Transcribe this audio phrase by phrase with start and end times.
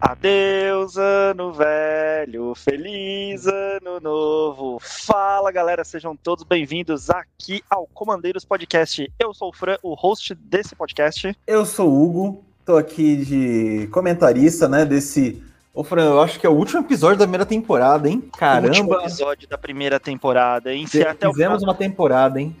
[0.00, 4.78] Adeus, ano velho, feliz ano novo.
[4.80, 9.12] Fala galera, sejam todos bem-vindos aqui ao Comandeiros Podcast.
[9.18, 11.36] Eu sou o Fran, o host desse podcast.
[11.46, 16.46] Eu sou o Hugo, tô aqui de comentarista, né, desse Ô, Fran, eu acho que
[16.46, 18.28] é o último episódio da primeira temporada, hein?
[18.36, 18.66] Caramba!
[18.66, 20.86] O último episódio da primeira temporada, hein?
[20.86, 21.58] Se Fizemos final...
[21.60, 22.56] uma temporada, hein?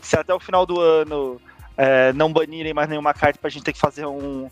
[0.00, 1.40] Se até o final do ano
[1.76, 4.48] é, não banirem mais nenhuma carta pra gente ter que fazer um,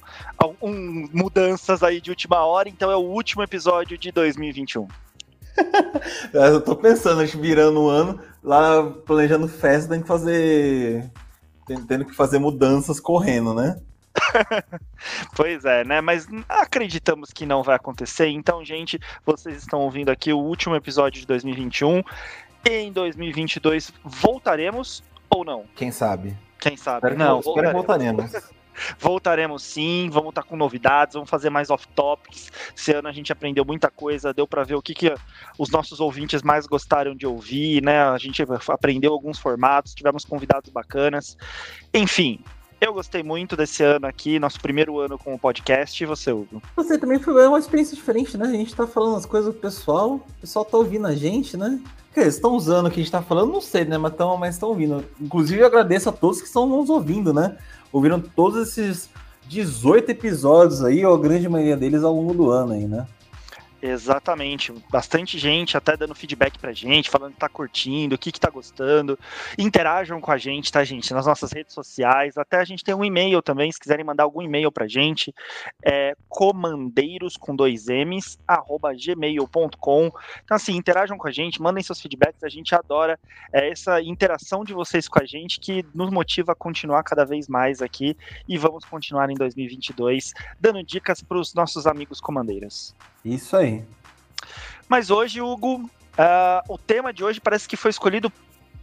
[0.60, 4.86] um, mudanças aí de última hora, então é o último episódio de 2021.
[6.32, 11.10] eu tô pensando, a gente virando o ano, lá planejando festa, tem que fazer.
[11.88, 13.78] tendo que fazer mudanças correndo, né?
[15.34, 16.00] pois é, né?
[16.00, 18.28] Mas acreditamos que não vai acontecer.
[18.28, 22.02] Então, gente, vocês estão ouvindo aqui o último episódio de 2021.
[22.66, 25.64] Em 2022 voltaremos ou não?
[25.74, 26.36] Quem sabe?
[26.58, 26.98] Quem sabe?
[26.98, 28.32] Espero não, que, espero voltaremos.
[28.98, 32.50] Voltaremos sim, vamos estar com novidades, vamos fazer mais off-topics.
[32.76, 35.14] Esse ano a gente aprendeu muita coisa, deu para ver o que, que
[35.58, 38.02] os nossos ouvintes mais gostaram de ouvir, né?
[38.02, 41.36] A gente aprendeu alguns formatos, tivemos convidados bacanas.
[41.92, 42.40] Enfim,
[42.80, 46.02] eu gostei muito desse ano aqui, nosso primeiro ano com o podcast.
[46.02, 46.62] E você, Hugo?
[46.76, 48.46] Você também foi uma experiência diferente, né?
[48.46, 51.80] A gente tá falando as coisas do pessoal, o pessoal tá ouvindo a gente, né?
[52.16, 53.98] Eles estão usando o que a gente tá falando, não sei, né?
[53.98, 55.04] Mas estão mas ouvindo.
[55.20, 57.56] Inclusive, eu agradeço a todos que estão nos ouvindo, né?
[57.92, 59.10] Ouviram todos esses
[59.48, 63.06] 18 episódios aí, ou a grande maioria deles ao longo do ano aí, né?
[63.86, 64.72] Exatamente.
[64.88, 68.48] Bastante gente até dando feedback pra gente, falando que tá curtindo, o que que tá
[68.48, 69.18] gostando.
[69.58, 71.12] Interajam com a gente, tá, gente?
[71.12, 72.38] Nas nossas redes sociais.
[72.38, 75.34] Até a gente tem um e-mail também, se quiserem mandar algum e-mail pra gente.
[75.84, 80.10] É comandeiros com dois M's, arroba gmail.com.
[80.42, 82.42] Então, assim, interajam com a gente, mandem seus feedbacks.
[82.42, 83.20] A gente adora
[83.52, 87.48] é, essa interação de vocês com a gente que nos motiva a continuar cada vez
[87.48, 88.16] mais aqui.
[88.48, 92.94] E vamos continuar em 2022 dando dicas para os nossos amigos comandeiros.
[93.24, 93.82] Isso aí.
[94.88, 98.30] Mas hoje, Hugo, uh, o tema de hoje parece que foi escolhido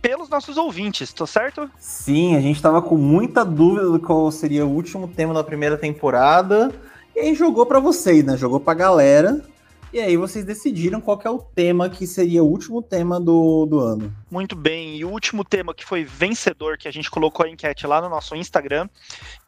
[0.02, 1.70] pelos nossos ouvintes, tô certo?
[1.78, 5.78] Sim, a gente tava com muita dúvida do qual seria o último tema da primeira
[5.78, 6.74] temporada.
[7.16, 8.36] E aí jogou para vocês, né?
[8.36, 9.46] Jogou pra galera.
[9.94, 13.80] E aí vocês decidiram qual é o tema que seria o último tema do, do
[13.82, 14.16] ano.
[14.32, 17.86] Muito bem, e o último tema que foi vencedor, que a gente colocou a enquete
[17.86, 18.88] lá no nosso Instagram,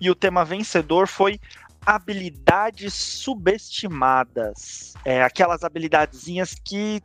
[0.02, 1.40] e o tema vencedor foi
[1.86, 4.94] habilidades subestimadas.
[5.06, 7.02] É, aquelas habilidadezinhas que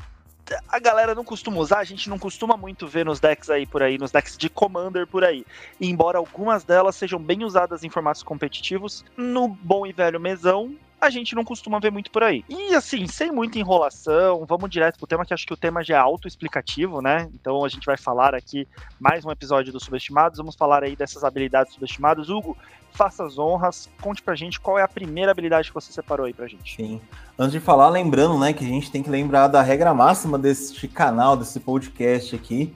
[0.68, 3.82] a galera não costuma usar, a gente não costuma muito ver nos decks aí por
[3.82, 5.44] aí, nos decks de Commander por aí.
[5.80, 11.10] embora algumas delas sejam bem usadas em formatos competitivos, no bom e velho mesão, a
[11.10, 12.44] gente não costuma ver muito por aí.
[12.48, 15.96] E assim, sem muita enrolação, vamos direto pro tema, que acho que o tema já
[15.96, 17.28] é autoexplicativo, né?
[17.34, 18.66] Então a gente vai falar aqui
[18.98, 22.28] mais um episódio dos subestimados, vamos falar aí dessas habilidades subestimadas.
[22.28, 22.56] Hugo,
[22.92, 26.32] faça as honras, conte pra gente qual é a primeira habilidade que você separou aí
[26.32, 26.76] pra gente.
[26.76, 27.00] Sim.
[27.38, 30.88] Antes de falar, lembrando, né, que a gente tem que lembrar da regra máxima deste
[30.88, 32.74] canal, desse podcast aqui,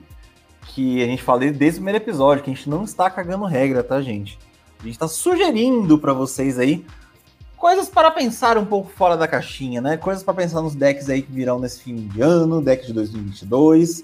[0.69, 3.83] que a gente falou desde o primeiro episódio, que a gente não está cagando regra,
[3.83, 4.39] tá, gente?
[4.79, 6.85] A gente está sugerindo para vocês aí
[7.63, 9.97] coisas para pensar um pouco fora da caixinha, né?
[9.97, 14.03] Coisas para pensar nos decks aí que virão nesse fim de ano, deck de 2022.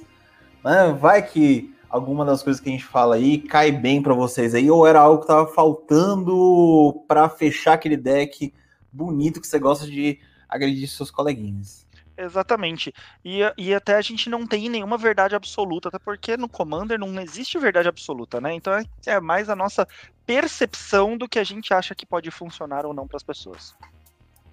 [0.64, 0.96] Né?
[0.96, 4.70] Vai que alguma das coisas que a gente fala aí cai bem para vocês aí,
[4.70, 8.54] ou era algo que tava faltando para fechar aquele deck
[8.92, 11.84] bonito que você gosta de agredir seus coleguinhas.
[12.18, 12.92] Exatamente.
[13.24, 17.20] E, e até a gente não tem nenhuma verdade absoluta, até porque no Commander não
[17.20, 18.52] existe verdade absoluta, né?
[18.54, 19.86] Então é, é mais a nossa
[20.26, 23.72] percepção do que a gente acha que pode funcionar ou não para as pessoas.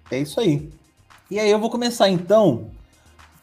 [0.08, 0.70] É isso aí.
[1.28, 2.70] E aí eu vou começar então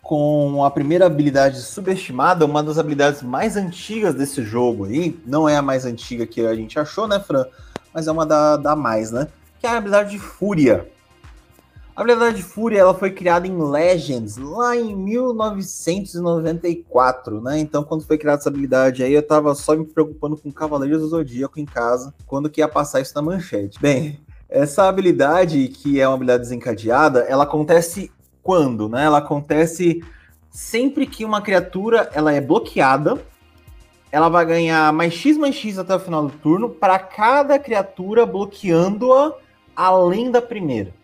[0.02, 5.20] com a primeira habilidade subestimada, uma das habilidades mais antigas desse jogo aí.
[5.26, 7.46] Não é a mais antiga que a gente achou, né, Fran?
[7.94, 9.28] Mas é uma da, da mais, né?
[9.60, 10.90] Que é a habilidade de Fúria.
[11.96, 17.60] A habilidade de Fúria ela foi criada em Legends lá em 1994, né?
[17.60, 21.08] Então, quando foi criada essa habilidade aí, eu tava só me preocupando com Cavaleiros do
[21.08, 23.80] Zodíaco em casa, quando que ia passar isso na manchete.
[23.80, 29.06] Bem, essa habilidade, que é uma habilidade desencadeada, ela acontece quando, né?
[29.06, 30.04] Ela acontece
[30.50, 33.24] sempre que uma criatura ela é bloqueada,
[34.12, 38.26] ela vai ganhar mais X mais X até o final do turno para cada criatura
[38.26, 39.36] bloqueando-a
[39.76, 41.03] além da primeira.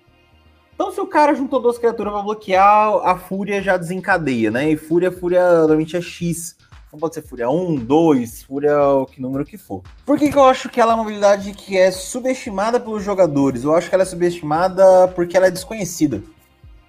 [0.80, 4.72] Então, se o cara juntou duas criaturas para bloquear, a Fúria já desencadeia, né?
[4.72, 6.56] E Fúria, Fúria normalmente é X.
[6.90, 9.84] Não pode ser Fúria 1, 2, Fúria o que número que for.
[10.06, 13.66] Por que, que eu acho que ela é uma habilidade que é subestimada pelos jogadores?
[13.66, 16.24] Eu acho que ela é subestimada porque ela é desconhecida.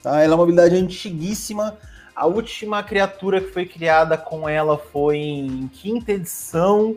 [0.00, 0.22] Tá?
[0.22, 1.76] Ela é uma habilidade antiguíssima.
[2.14, 6.94] A última criatura que foi criada com ela foi em quinta edição.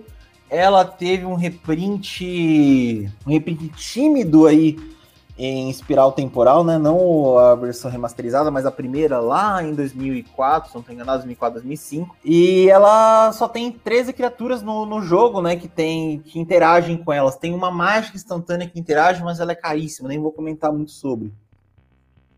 [0.47, 4.77] Ela teve um reprint, um reprint tímido aí
[5.37, 6.77] em espiral temporal, né?
[6.77, 11.59] Não a versão remasterizada, mas a primeira lá em 2004, se não estou enganado, 2004,
[11.61, 12.15] 2005.
[12.23, 15.55] E ela só tem 13 criaturas no, no jogo, né?
[15.55, 17.35] Que tem que interagem com elas.
[17.35, 21.33] Tem uma mágica instantânea que interage, mas ela é caríssima, nem vou comentar muito sobre.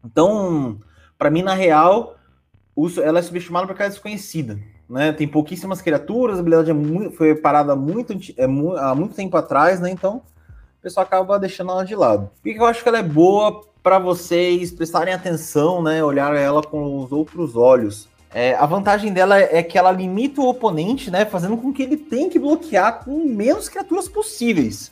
[0.03, 0.79] Então,
[1.17, 2.15] para mim, na real,
[3.03, 4.57] ela é subestimada porque ela é desconhecida.
[4.87, 5.11] Né?
[5.11, 9.79] Tem pouquíssimas criaturas, a habilidade é muito, foi parada muito, é, há muito tempo atrás,
[9.79, 9.89] né?
[9.89, 10.21] Então
[10.85, 12.29] pessoal acaba deixando ela de lado.
[12.43, 16.03] Por que eu acho que ela é boa para vocês prestarem atenção, né?
[16.03, 18.07] Olhar ela com os outros olhos.
[18.31, 21.25] É, a vantagem dela é que ela limita o oponente, né?
[21.25, 24.91] Fazendo com que ele tenha que bloquear com menos criaturas possíveis.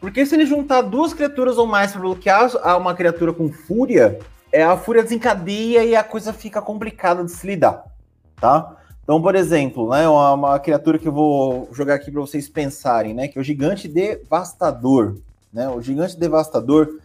[0.00, 4.20] Porque se ele juntar duas criaturas ou mais para bloquear uma criatura com fúria,
[4.52, 7.84] é, a fúria desencadeia e a coisa fica complicada de se lidar,
[8.36, 8.76] tá?
[9.06, 13.14] Então, por exemplo, né, uma, uma criatura que eu vou jogar aqui para vocês pensarem,
[13.14, 15.18] né, que é o Gigante Devastador.
[15.52, 15.68] Né?
[15.68, 16.98] O Gigante Devastador,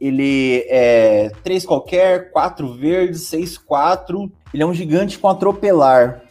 [0.00, 4.30] ele é 3 qualquer, 4 verdes, 6, 4.
[4.54, 6.22] Ele é um gigante com atropelar.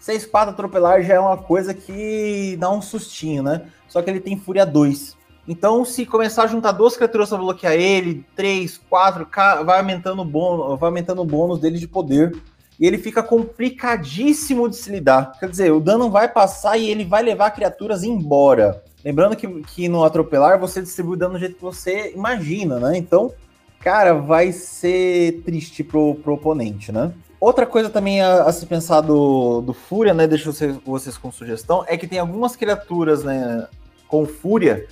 [0.00, 3.62] 6, 4 atropelar já é uma coisa que dá um sustinho, né?
[3.88, 5.16] Só que ele tem Fúria 2.
[5.48, 9.26] Então, se começar a juntar duas criaturas para bloquear ele, 3, 4,
[9.64, 12.36] vai aumentando o bônus, vai aumentando o bônus dele de poder
[12.78, 15.32] e ele fica complicadíssimo de se lidar.
[15.38, 18.82] Quer dizer, o dano vai passar e ele vai levar criaturas embora.
[19.04, 22.96] Lembrando que, que no atropelar você distribui o dano do jeito que você imagina, né?
[22.96, 23.32] Então,
[23.80, 27.12] cara, vai ser triste pro, pro oponente, né?
[27.38, 30.26] Outra coisa também a, a se pensar do, do Fúria, né?
[30.26, 33.68] Deixa vocês, vocês com sugestão, é que tem algumas criaturas, né,
[34.08, 34.86] com Fúria,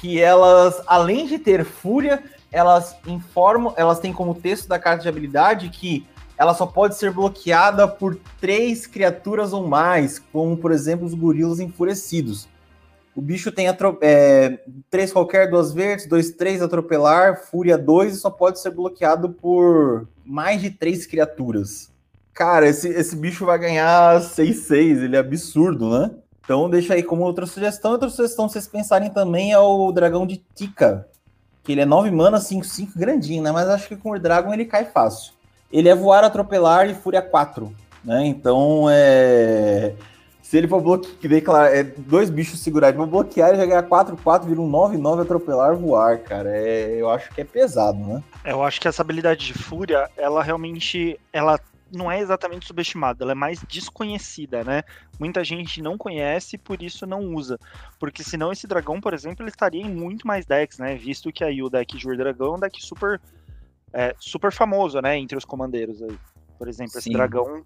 [0.00, 2.22] que elas, além de ter Fúria,
[2.52, 6.06] elas informam, elas têm como texto da carta de habilidade que
[6.38, 11.60] ela só pode ser bloqueada por três criaturas ou mais, como por exemplo os gorilas
[11.60, 12.48] enfurecidos.
[13.14, 13.66] O bicho tem
[14.02, 14.60] é,
[14.90, 20.06] três qualquer, duas verdes, dois, três atropelar, fúria 2 e só pode ser bloqueado por
[20.22, 21.90] mais de três criaturas.
[22.34, 26.10] Cara, esse, esse bicho vai ganhar 6-6, ele é absurdo, né?
[26.44, 27.92] Então deixa aí como outra sugestão.
[27.92, 31.08] Outra sugestão, vocês pensarem também, é o dragão de Tika.
[31.64, 33.50] Que ele é 9 mana, 5-5, grandinho, né?
[33.50, 35.35] Mas acho que com o Dragon ele cai fácil
[35.70, 37.74] ele é voar, atropelar e fúria 4,
[38.04, 38.26] né?
[38.26, 39.94] Então, é...
[40.40, 44.48] se ele for bloquear, é, dois bichos segurados, vou bloquear e já ganhar 4, 4,
[44.48, 46.50] vira um 9, 9, atropelar, voar, cara.
[46.56, 48.22] É, eu acho que é pesado, né?
[48.44, 51.58] Eu acho que essa habilidade de fúria, ela realmente, ela
[51.92, 54.82] não é exatamente subestimada, ela é mais desconhecida, né?
[55.18, 57.58] Muita gente não conhece, por isso não usa.
[57.98, 60.96] Porque senão esse dragão, por exemplo, ele estaria em muito mais decks, né?
[60.96, 63.20] Visto que aí o deck de Dragão é um deck super
[63.96, 66.18] é, super famoso, né, entre os comandeiros aí.
[66.58, 66.98] Por exemplo, Sim.
[66.98, 67.62] esse dragão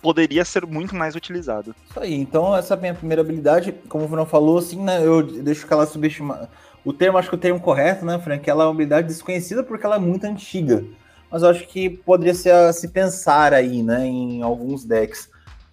[0.00, 1.74] poderia ser muito mais utilizado.
[1.88, 5.06] Isso aí, então essa é a minha primeira habilidade, como o Bruno falou, assim, né,
[5.06, 6.48] eu deixo que ela subestima...
[6.82, 9.84] O termo, acho que o termo correto, né, Frank, ela é uma habilidade desconhecida porque
[9.84, 10.82] ela é muito antiga.
[11.30, 15.28] Mas eu acho que poderia ser a se pensar aí, né, em alguns decks.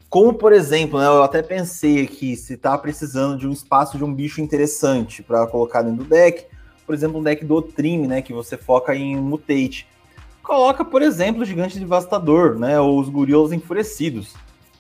[0.09, 4.03] Como, por exemplo, né, eu até pensei aqui, se tá precisando de um espaço de
[4.03, 6.45] um bicho interessante para colocar dentro do deck,
[6.87, 9.85] por exemplo, um deck do Trim, né, que você foca em Mutate.
[10.41, 14.33] Coloca, por exemplo, o Gigante Devastador, né, ou os Gorilas Enfurecidos.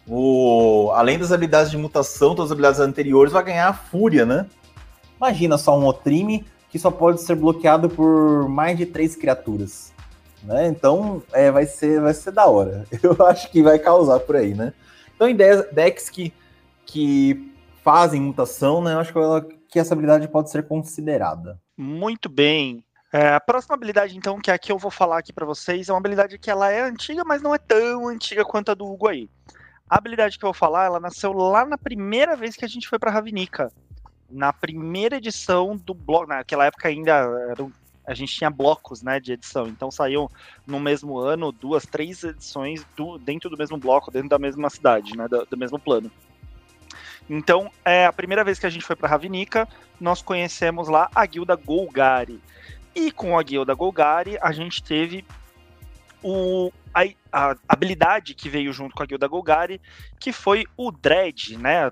[0.07, 4.45] O, além das habilidades de mutação, todas as habilidades anteriores, vai ganhar a Fúria, né?
[5.17, 9.91] Imagina só um Otrime que só pode ser bloqueado por mais de três criaturas.
[10.43, 10.67] Né?
[10.67, 12.85] Então é, vai, ser, vai ser da hora.
[13.03, 14.73] Eu acho que vai causar por aí, né?
[15.13, 16.31] Então, em decks que,
[16.85, 17.51] que
[17.83, 18.93] fazem mutação, né?
[18.93, 21.59] Eu acho que, ela, que essa habilidade pode ser considerada.
[21.77, 22.83] Muito bem.
[23.13, 25.99] É, a próxima habilidade, então, que aqui eu vou falar aqui para vocês, é uma
[25.99, 29.29] habilidade que ela é antiga, mas não é tão antiga quanto a do Hugo aí.
[29.89, 32.87] A habilidade que eu vou falar, ela nasceu lá na primeira vez que a gente
[32.87, 33.71] foi para Ravnica.
[34.29, 37.55] Na primeira edição do bloco, naquela época ainda
[38.05, 39.67] a gente tinha blocos, né, de edição.
[39.67, 40.29] Então saíam
[40.65, 45.15] no mesmo ano duas, três edições do, dentro do mesmo bloco, dentro da mesma cidade,
[45.15, 46.11] né, do, do mesmo plano.
[47.29, 49.67] Então, é a primeira vez que a gente foi para Ravnica,
[49.99, 52.41] nós conhecemos lá a guilda Golgari.
[52.95, 55.25] E com a guilda Golgari, a gente teve
[56.23, 59.81] o, a, a, habilidade que veio junto com a guilda Golgari,
[60.19, 61.91] que foi o Dread, né?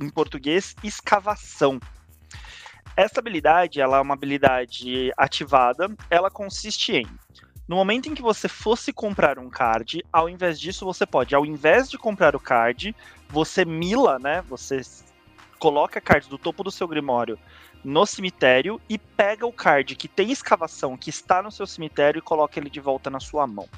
[0.00, 1.78] Em português, escavação.
[2.96, 7.06] Essa habilidade, ela é uma habilidade ativada, ela consiste em
[7.70, 11.46] no momento em que você fosse comprar um card, ao invés disso, você pode, ao
[11.46, 12.96] invés de comprar o card,
[13.28, 14.42] você mila, né?
[14.48, 14.80] Você
[15.56, 17.38] coloca a card do topo do seu grimório
[17.84, 22.22] no cemitério e pega o card que tem escavação, que está no seu cemitério e
[22.22, 23.68] coloca ele de volta na sua mão.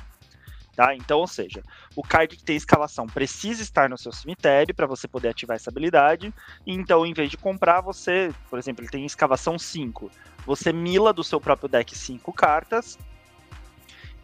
[0.74, 0.94] Tá?
[0.94, 1.62] Então, ou seja,
[1.94, 5.68] o card que tem escavação precisa estar no seu cemitério para você poder ativar essa
[5.68, 6.32] habilidade.
[6.66, 10.10] Então, em vez de comprar, você, por exemplo, ele tem escavação 5.
[10.46, 12.98] Você mila do seu próprio deck cinco cartas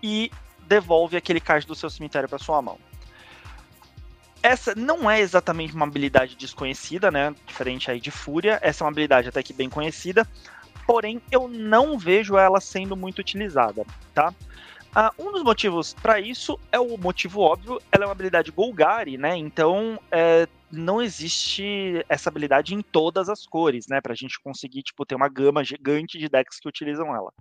[0.02, 0.30] e
[0.66, 2.78] devolve aquele card do seu cemitério para sua mão.
[4.42, 7.34] Essa não é exatamente uma habilidade desconhecida, né?
[7.46, 8.58] Diferente aí de Fúria.
[8.62, 10.26] Essa é uma habilidade até que bem conhecida.
[10.86, 14.32] Porém, eu não vejo ela sendo muito utilizada, tá?
[14.98, 19.16] Uh, um dos motivos para isso é o motivo óbvio, ela é uma habilidade Golgari,
[19.16, 19.36] né?
[19.36, 24.00] Então é, não existe essa habilidade em todas as cores, né?
[24.00, 27.32] Pra gente conseguir tipo, ter uma gama gigante de decks que utilizam ela.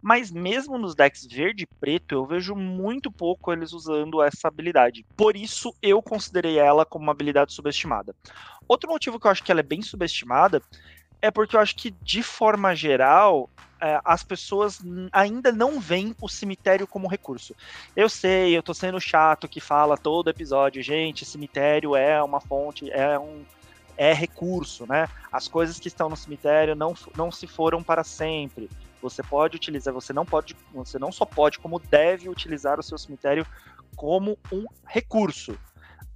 [0.00, 5.04] Mas mesmo nos decks verde e preto, eu vejo muito pouco eles usando essa habilidade.
[5.16, 8.14] Por isso, eu considerei ela como uma habilidade subestimada.
[8.68, 10.62] Outro motivo que eu acho que ela é bem subestimada
[11.20, 13.50] é porque eu acho que, de forma geral,
[14.04, 14.80] as pessoas
[15.12, 17.54] ainda não veem o cemitério como recurso.
[17.96, 22.90] Eu sei, eu tô sendo chato que fala todo episódio, gente, cemitério é uma fonte,
[22.90, 23.44] é um
[23.96, 25.06] é recurso, né?
[25.30, 28.70] As coisas que estão no cemitério não, não se foram para sempre.
[29.02, 32.96] Você pode utilizar, você não pode, você não só pode, como deve utilizar o seu
[32.96, 33.46] cemitério
[33.94, 35.54] como um recurso.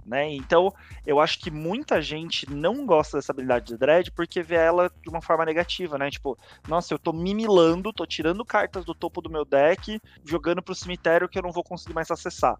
[0.05, 0.31] Né?
[0.33, 0.71] Então,
[1.03, 5.09] eu acho que muita gente não gosta dessa habilidade de Dread porque vê ela de
[5.09, 6.11] uma forma negativa, né?
[6.11, 10.75] Tipo, nossa, eu tô mimilando, tô tirando cartas do topo do meu deck, jogando pro
[10.75, 12.55] cemitério que eu não vou conseguir mais acessar.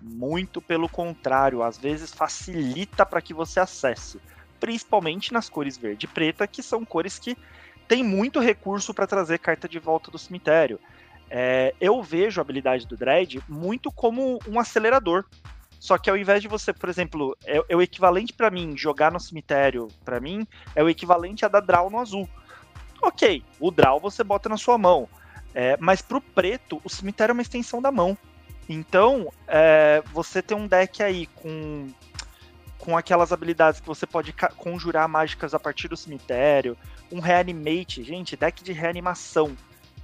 [0.00, 4.20] Muito pelo contrário, às vezes facilita para que você acesse,
[4.60, 7.36] principalmente nas cores verde e preta, que são cores que
[7.88, 10.78] tem muito recurso para trazer carta de volta do cemitério.
[11.28, 15.24] É, eu vejo a habilidade do Dread muito como um acelerador.
[15.84, 19.12] Só que ao invés de você, por exemplo, é, é o equivalente para mim jogar
[19.12, 22.26] no cemitério, para mim, é o equivalente a dar draw no azul.
[23.02, 25.06] Ok, o draw você bota na sua mão.
[25.54, 28.16] É, mas pro preto, o cemitério é uma extensão da mão.
[28.66, 31.86] Então, é, você tem um deck aí com
[32.78, 36.78] com aquelas habilidades que você pode conjurar mágicas a partir do cemitério,
[37.12, 39.54] um reanimate, gente, deck de reanimação,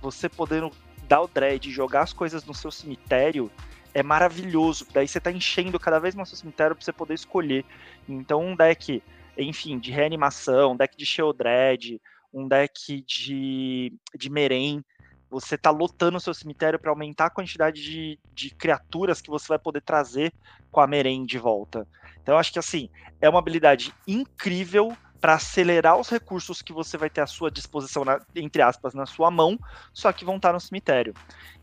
[0.03, 0.71] você podendo
[1.09, 3.51] dar o dread jogar as coisas no seu cemitério
[3.95, 4.87] é maravilhoso.
[4.93, 7.65] Daí você tá enchendo cada vez mais o seu cemitério para você poder escolher.
[8.09, 9.03] Então um deck,
[9.37, 12.01] enfim, de reanimação, um deck de Sheldred,
[12.33, 14.83] um deck de, de Meren,
[15.31, 19.47] você tá lotando o seu cemitério para aumentar a quantidade de, de criaturas que você
[19.49, 20.33] vai poder trazer
[20.71, 21.87] com a Meren de volta.
[22.21, 26.97] Então, eu acho que assim, é uma habilidade incrível para acelerar os recursos que você
[26.97, 29.59] vai ter à sua disposição, na, entre aspas, na sua mão,
[29.93, 31.15] só que vão estar no cemitério.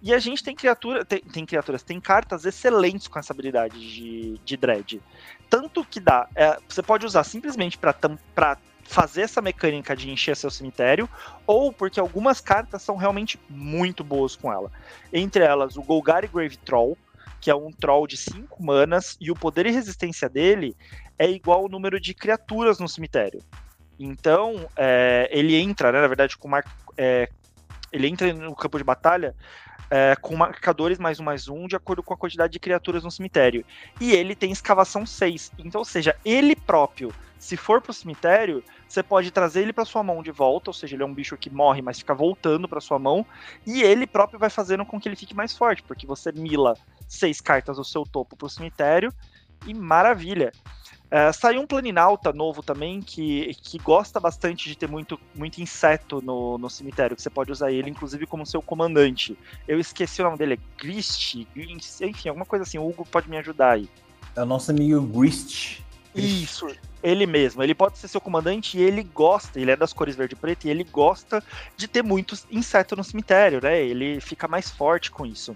[0.01, 4.37] E a gente tem criatura, tem, tem criaturas, tem cartas excelentes com essa habilidade de,
[4.45, 5.01] de dread.
[5.49, 10.49] Tanto que dá, é, você pode usar simplesmente para fazer essa mecânica de encher seu
[10.49, 11.09] cemitério,
[11.45, 14.71] ou porque algumas cartas são realmente muito boas com ela.
[15.11, 16.97] Entre elas, o Golgari Grave Troll,
[17.39, 20.75] que é um troll de 5 manas, e o poder e resistência dele
[21.17, 23.41] é igual ao número de criaturas no cemitério.
[24.00, 26.63] Então, é, ele entra, né, na verdade, com mar...
[26.98, 27.29] É,
[27.91, 29.34] ele entra no campo de batalha
[29.89, 33.12] é, com marcadores mais um mais um, de acordo com a quantidade de criaturas no
[33.12, 33.65] cemitério.
[34.00, 35.51] E ele tem escavação 6.
[35.60, 40.03] Então, ou seja, ele próprio, se for pro cemitério, você pode trazer ele para sua
[40.03, 42.81] mão de volta, ou seja, ele é um bicho que morre, mas fica voltando para
[42.81, 43.25] sua mão,
[43.65, 46.75] e ele próprio vai fazendo com que ele fique mais forte, porque você mila
[47.07, 49.13] seis cartas do seu topo pro cemitério,
[49.65, 50.51] e maravilha.
[51.07, 56.21] Uh, saiu um Planinauta novo também, que, que gosta bastante de ter muito, muito inseto
[56.21, 59.37] no, no cemitério, que você pode usar ele, inclusive, como seu comandante.
[59.65, 61.47] Eu esqueci o nome dele, é Grist,
[62.01, 63.89] enfim, alguma coisa assim, o Hugo pode me ajudar aí.
[64.35, 65.79] É o nosso amigo Grist.
[66.21, 66.67] Isso,
[67.03, 67.63] ele mesmo.
[67.63, 70.65] Ele pode ser seu comandante e ele gosta, ele é das cores verde e preto,
[70.65, 71.43] e ele gosta
[71.75, 73.81] de ter muitos insetos no cemitério, né?
[73.81, 75.51] Ele fica mais forte com isso.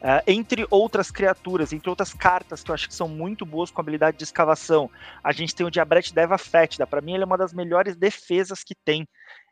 [0.00, 3.82] Uh, entre outras criaturas, entre outras cartas que eu acho que são muito boas com
[3.82, 4.90] habilidade de escavação,
[5.22, 6.86] a gente tem o Diabrete Deva Fétida.
[6.86, 9.06] Para mim, ele é uma das melhores defesas que tem.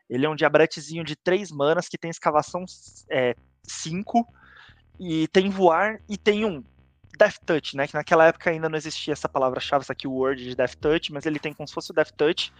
[0.09, 2.65] Ele é um diabretezinho de 3 manas que tem escavação
[3.63, 4.23] 5 é,
[4.99, 6.63] e tem voar e tem um
[7.19, 7.85] Death Touch, né?
[7.85, 11.37] Que naquela época ainda não existia essa palavra-chave, essa keyword de Death Touch, mas ele
[11.37, 12.53] tem como se fosse o Death Touch.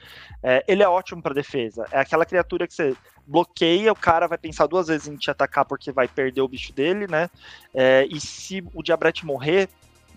[0.43, 1.85] É, ele é ótimo para defesa.
[1.89, 2.93] É aquela criatura que você
[3.25, 6.73] bloqueia, o cara vai pensar duas vezes em te atacar porque vai perder o bicho
[6.73, 7.29] dele, né?
[7.73, 9.69] É, e se o Diabrete morrer,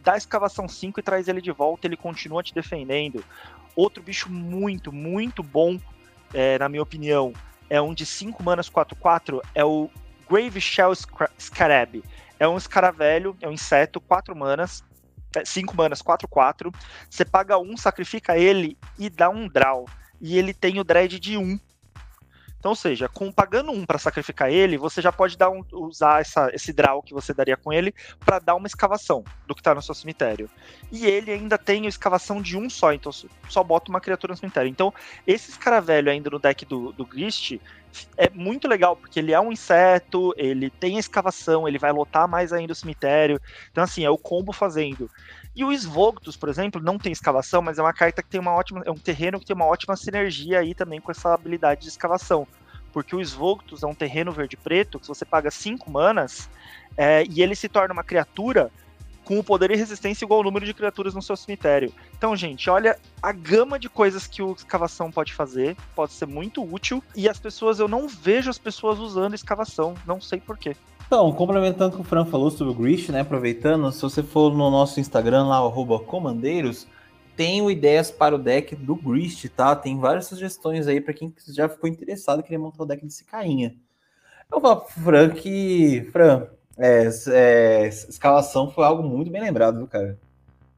[0.02, 3.24] dá escavação 5 e traz ele de volta, ele continua te defendendo.
[3.76, 5.78] Outro bicho muito, muito bom,
[6.34, 7.32] é, na minha opinião,
[7.70, 9.88] é um de 5 manas 4-4, é o
[10.28, 10.92] Grave Shell
[11.38, 12.02] Scarab.
[12.42, 14.82] É um escaravelho, é um inseto, 4 manas,
[15.44, 16.72] 5 é, manas, 4, 4.
[17.08, 19.86] Você paga um, sacrifica ele e dá um draw.
[20.20, 21.40] E ele tem o dread de 1.
[21.40, 21.60] Um.
[22.58, 26.20] Então, ou seja, com pagando um para sacrificar ele, você já pode dar um, usar
[26.20, 27.94] essa, esse draw que você daria com ele
[28.24, 30.50] para dar uma escavação do que está no seu cemitério.
[30.90, 33.12] E ele ainda tem a escavação de um só, então
[33.48, 34.68] só bota uma criatura no cemitério.
[34.68, 34.92] Então,
[35.24, 37.58] esse escaravelho ainda no deck do, do Grist,
[38.16, 42.52] é muito legal, porque ele é um inseto, ele tem escavação, ele vai lotar mais
[42.52, 43.40] ainda o cemitério.
[43.70, 45.10] Então, assim, é o combo fazendo.
[45.54, 48.52] E o Svogtos, por exemplo, não tem escavação, mas é uma carta que tem uma
[48.52, 48.82] ótima.
[48.86, 52.46] É um terreno que tem uma ótima sinergia aí também com essa habilidade de escavação.
[52.92, 56.48] Porque o Svogtos é um terreno verde-preto que você paga 5 manas
[56.96, 58.70] é, e ele se torna uma criatura
[59.32, 61.90] com o poder e resistência igual ao número de criaturas no seu cemitério.
[62.16, 66.62] Então, gente, olha a gama de coisas que o escavação pode fazer, pode ser muito
[66.62, 70.76] útil, e as pessoas, eu não vejo as pessoas usando escavação, não sei porquê.
[71.06, 74.52] Então, complementando o que o Fran falou sobre o Grish, né, aproveitando, se você for
[74.52, 75.60] no nosso Instagram lá,
[76.06, 76.86] comandeiros,
[77.34, 79.74] tenho ideias para o deck do Grist, tá?
[79.74, 83.24] Tem várias sugestões aí para quem já ficou interessado em querer montar o deck desse
[83.24, 83.74] cainha.
[84.52, 86.46] Eu vou pro Fran que, Fran,
[86.78, 90.18] é, é, escalação foi algo muito bem lembrado, viu, cara?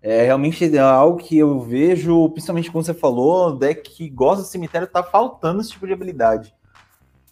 [0.02, 4.48] É realmente é algo que eu vejo, principalmente como você falou, deck que gosta do
[4.48, 6.54] cemitério tá faltando esse tipo de habilidade.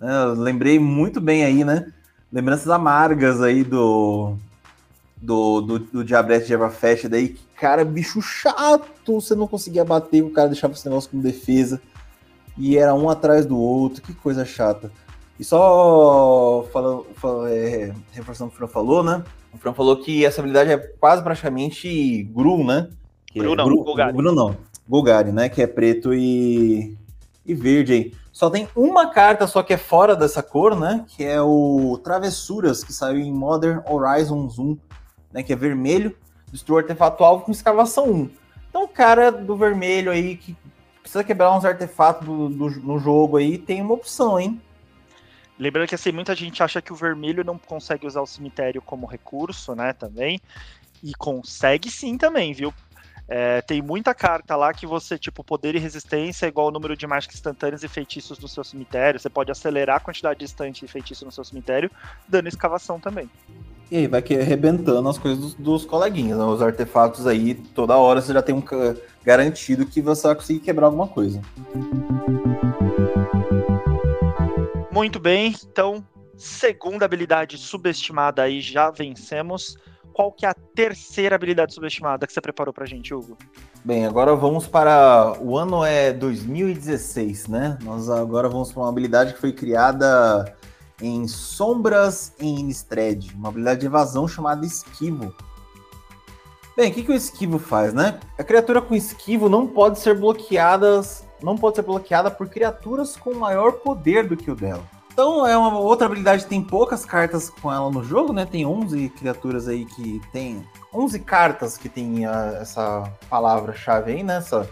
[0.00, 1.92] É, lembrei muito bem aí, né?
[2.32, 4.36] Lembranças amargas aí do
[5.22, 10.22] do, do, do Diabrete de Everfest daí, que, cara, bicho chato, você não conseguia bater,
[10.22, 11.80] o cara deixava esse negócio com defesa,
[12.58, 14.90] e era um atrás do outro, que coisa chata.
[15.42, 19.24] E só falando, falando é, reforçando o que o Fran falou, né?
[19.52, 22.88] O Fran falou que essa habilidade é quase praticamente Gru, né?
[23.26, 24.16] Que Gru é, não, Gru, Golgari.
[24.16, 24.56] Gru não,
[24.88, 25.48] Golgari, né?
[25.48, 26.96] Que é preto e,
[27.44, 28.12] e verde aí.
[28.30, 31.04] Só tem uma carta só que é fora dessa cor, né?
[31.08, 34.78] Que é o Travessuras, que saiu em Modern Horizons 1,
[35.32, 35.42] né?
[35.42, 36.14] Que é vermelho,
[36.52, 38.30] destrua artefato alvo com escavação 1.
[38.70, 40.56] Então o cara do vermelho aí que
[41.00, 44.60] precisa quebrar uns artefatos do, do, no jogo aí tem uma opção, hein?
[45.58, 49.06] Lembrando que assim, muita gente acha que o vermelho não consegue usar o cemitério como
[49.06, 49.92] recurso, né?
[49.92, 50.40] Também.
[51.02, 52.72] E consegue sim também, viu?
[53.28, 56.96] É, tem muita carta lá que você, tipo, poder e resistência é igual ao número
[56.96, 59.18] de mágicas instantâneas e feitiços no seu cemitério.
[59.18, 61.90] Você pode acelerar a quantidade de instante e feitiço no seu cemitério,
[62.28, 63.30] dando escavação também.
[63.90, 66.44] E aí vai que arrebentando as coisas dos, dos coleguinhas, né?
[66.44, 68.62] os artefatos aí, toda hora você já tem um
[69.24, 71.40] garantido que você vai conseguir quebrar alguma coisa.
[74.92, 79.78] Muito bem, então, segunda habilidade subestimada aí, já vencemos.
[80.12, 83.38] Qual que é a terceira habilidade subestimada que você preparou pra gente, Hugo?
[83.82, 85.34] Bem, agora vamos para.
[85.40, 87.78] O ano é 2016, né?
[87.82, 90.54] Nós agora vamos para uma habilidade que foi criada
[91.00, 95.34] em Sombras em Innistrad, uma habilidade de evasão chamada Esquivo.
[96.76, 98.20] Bem, o que, que o esquivo faz, né?
[98.38, 103.34] A criatura com esquivo não pode ser bloqueadas não pode ser bloqueada por criaturas com
[103.34, 104.82] maior poder do que o dela.
[105.12, 108.46] Então é uma outra habilidade tem poucas cartas com ela no jogo, né?
[108.46, 114.36] Tem 11 criaturas aí que tem 11 cartas que tem a, essa palavra-chave aí, né?
[114.38, 114.68] Essa,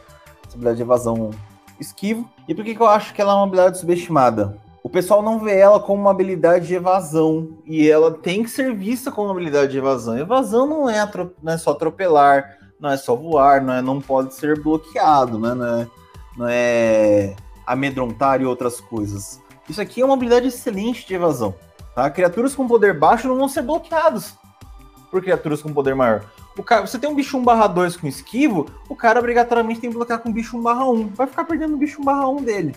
[0.46, 1.30] essa habilidade de evasão
[1.78, 2.28] esquivo.
[2.48, 4.56] E por que, que eu acho que ela é uma habilidade subestimada?
[4.82, 7.58] O pessoal não vê ela como uma habilidade de evasão.
[7.66, 10.18] E ela tem que ser vista como uma habilidade de evasão.
[10.18, 11.06] Evasão não é,
[11.42, 15.54] não é só atropelar, não é só voar, não, é, não pode ser bloqueado, né?
[15.54, 15.86] Não é,
[16.36, 17.34] não é
[17.66, 19.40] amedrontar e outras coisas.
[19.68, 21.54] Isso aqui é uma habilidade excelente de evasão.
[21.94, 22.10] Tá?
[22.10, 24.34] Criaturas com poder baixo não vão ser bloqueados
[25.10, 26.24] por criaturas com poder maior.
[26.56, 29.90] O cara, você tem um bicho 1 barra 2 com esquivo, o cara obrigatoriamente tem
[29.90, 31.08] que bloquear com bicho 1 barra 1.
[31.08, 32.76] Vai ficar perdendo o bicho 1 barra 1 dele.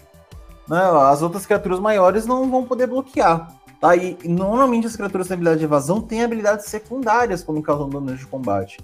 [0.67, 0.81] Né?
[1.09, 3.51] As outras criaturas maiores não vão poder bloquear.
[3.79, 3.95] Tá?
[3.95, 8.25] E normalmente as criaturas com habilidade de evasão têm habilidades secundárias quando causam dano de
[8.25, 8.77] combate.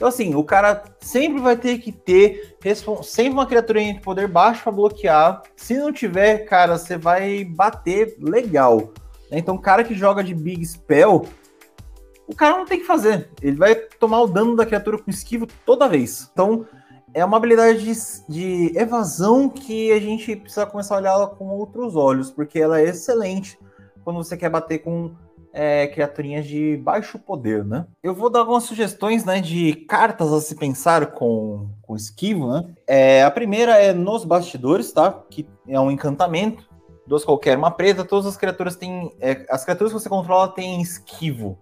[0.00, 2.56] Então, assim, o cara sempre vai ter que ter
[3.02, 5.42] sempre uma criatura de poder baixo para bloquear.
[5.54, 8.94] Se não tiver, cara, você vai bater legal.
[9.30, 11.26] Então, o cara que joga de Big Spell,
[12.26, 13.28] o cara não tem que fazer.
[13.42, 16.30] Ele vai tomar o dano da criatura com esquivo toda vez.
[16.32, 16.64] Então,
[17.12, 17.92] é uma habilidade de,
[18.26, 22.80] de evasão que a gente precisa começar a olhar ela com outros olhos, porque ela
[22.80, 23.58] é excelente
[24.02, 25.14] quando você quer bater com
[25.52, 27.86] é, criaturinhas de baixo poder, né?
[28.02, 32.68] Eu vou dar algumas sugestões, né, de cartas a se pensar com, com esquivo, né?
[32.86, 35.12] É, a primeira é nos bastidores, tá?
[35.30, 36.68] Que é um encantamento.
[37.06, 39.12] Duas qualquer, uma preta, todas as criaturas têm.
[39.20, 41.58] É, as criaturas que você controla têm esquivo.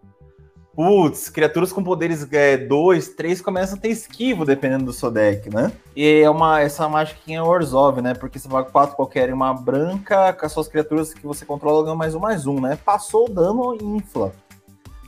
[0.79, 5.53] Putz, criaturas com poderes 2, é, 3 começam a ter esquivo, dependendo do seu deck,
[5.53, 5.73] né?
[5.97, 8.15] E é uma, essa magiquinha Orzhov, né?
[8.15, 11.83] Porque você vai 4 qualquer em uma branca, com as suas criaturas que você controla
[11.83, 12.79] ganham mais um, mais um, né?
[12.85, 14.33] Passou o dano e infla.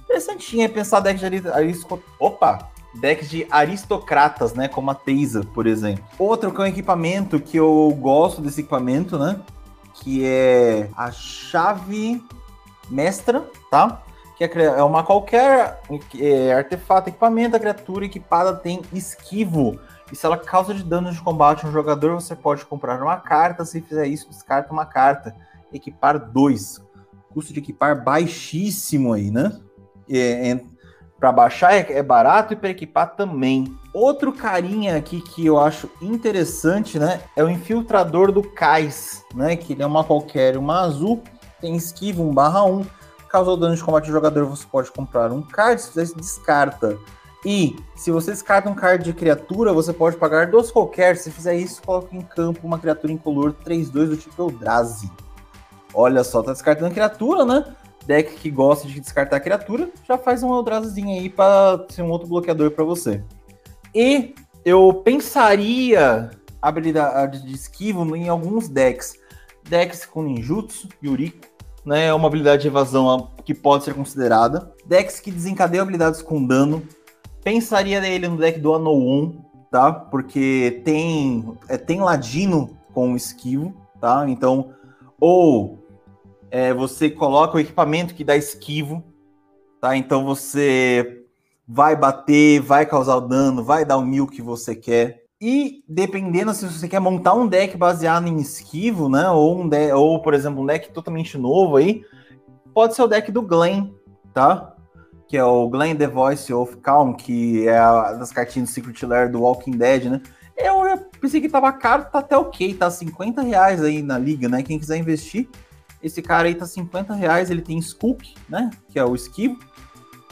[0.03, 2.15] Interessantinho é pensar deck de aristocratas.
[2.19, 2.69] Opa!
[2.93, 4.67] Decks de aristocratas, né?
[4.67, 6.03] Como a Teisa, por exemplo.
[6.19, 9.39] Outro que é um equipamento que eu gosto desse equipamento, né?
[9.95, 12.21] Que é a chave
[12.91, 14.03] mestra, tá?
[14.49, 15.81] Que é, uma qualquer
[16.19, 19.79] é, artefato, equipamento, a criatura equipada tem esquivo.
[20.11, 23.17] E se ela causa de dano de combate a um jogador, você pode comprar uma
[23.17, 23.65] carta.
[23.65, 25.35] Se fizer isso, descarta uma carta.
[25.73, 26.81] equipar dois.
[27.33, 29.61] Custo de equipar baixíssimo aí, né?
[30.09, 30.61] É, é,
[31.21, 33.77] para baixar é, é barato e para equipar também.
[33.93, 37.21] Outro carinha aqui que eu acho interessante, né?
[37.37, 39.55] É o infiltrador do cais, né?
[39.55, 41.23] Que ele é uma qualquer, uma azul,
[41.61, 42.85] tem esquiva 1 barra 1.
[43.31, 46.99] Causou dano de combate ao jogador, você pode comprar um card, se você descarta.
[47.45, 51.17] E se você descarta um card de criatura, você pode pagar dois qualquer.
[51.17, 55.11] Se fizer isso, coloca em campo uma criatura incolor 3-2 do tipo Eldrazi.
[55.95, 57.65] Olha só, tá descartando criatura, né?
[58.05, 62.27] Deck que gosta de descartar criatura, já faz um Eldrazizinho aí para ser um outro
[62.27, 63.23] bloqueador para você.
[63.95, 69.15] E eu pensaria habilidade de esquivo em alguns decks.
[69.69, 71.47] Decks com ninjutsu, Yuriko,
[71.85, 72.07] né?
[72.07, 74.73] É uma habilidade de evasão que pode ser considerada.
[74.85, 76.83] Decks que desencadeiam habilidades com dano.
[77.43, 79.33] Pensaria nele no deck do Anoon,
[79.71, 79.93] tá?
[79.93, 84.29] Porque tem, é, tem ladino com esquivo, tá?
[84.29, 84.75] Então,
[85.19, 85.79] ou
[86.51, 89.03] é, você coloca o equipamento que dá esquivo,
[89.81, 89.97] tá?
[89.97, 91.25] Então você
[91.67, 95.25] vai bater, vai causar o dano, vai dar o mil que você quer.
[95.41, 99.29] E dependendo se você quer montar um deck baseado em esquivo, né?
[99.31, 99.91] Ou, um de...
[99.93, 102.05] ou por exemplo, um deck totalmente novo aí,
[102.75, 103.95] pode ser o deck do Glen,
[104.35, 104.75] tá?
[105.27, 109.07] Que é o Glen The Voice of Calm, que é a das cartinhas do Secret
[109.07, 110.21] Lair do Walking Dead, né?
[110.57, 114.47] Eu, eu pensei que tava caro, tá até ok, tá 50 reais aí na liga,
[114.47, 114.63] né?
[114.63, 115.49] Quem quiser investir,
[116.03, 118.69] esse cara aí tá 50 reais, ele tem Skook, né?
[118.91, 119.59] Que é o esquivo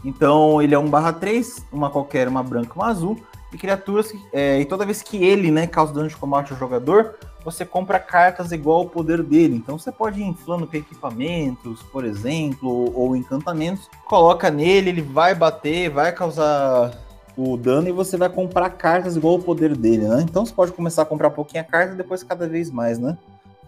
[0.05, 3.21] então ele é 1 barra 3, uma qualquer, uma branca, uma azul,
[3.53, 4.13] e criaturas.
[4.33, 7.99] É, e toda vez que ele né, causa dano de combate ao jogador, você compra
[7.99, 9.57] cartas igual ao poder dele.
[9.57, 13.89] Então você pode ir inflando com equipamentos, por exemplo, ou, encantamentos.
[14.07, 16.93] Coloca nele, ele vai bater, vai causar
[17.37, 20.23] o dano e você vai comprar cartas igual ao poder dele, né?
[20.29, 23.17] Então você pode começar a comprar pouquinha carta e depois cada vez mais, né?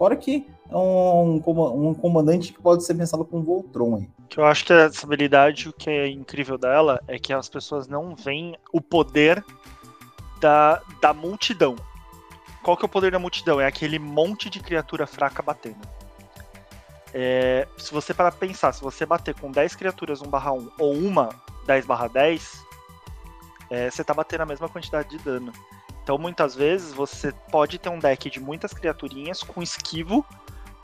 [0.01, 1.43] Fora que é um,
[1.91, 4.07] um comandante que pode ser pensado com Voltron.
[4.31, 7.87] Que eu acho que essa habilidade, o que é incrível dela, é que as pessoas
[7.87, 9.45] não veem o poder
[10.41, 11.77] da, da multidão.
[12.63, 13.61] Qual que é o poder da multidão?
[13.61, 15.87] É aquele monte de criatura fraca batendo.
[17.13, 21.29] É, se você para pensar, se você bater com 10 criaturas 1/1 ou uma
[21.67, 22.65] 10/10,
[23.69, 25.53] é, você tá batendo a mesma quantidade de dano.
[26.03, 30.25] Então, muitas vezes, você pode ter um deck de muitas criaturinhas com esquivo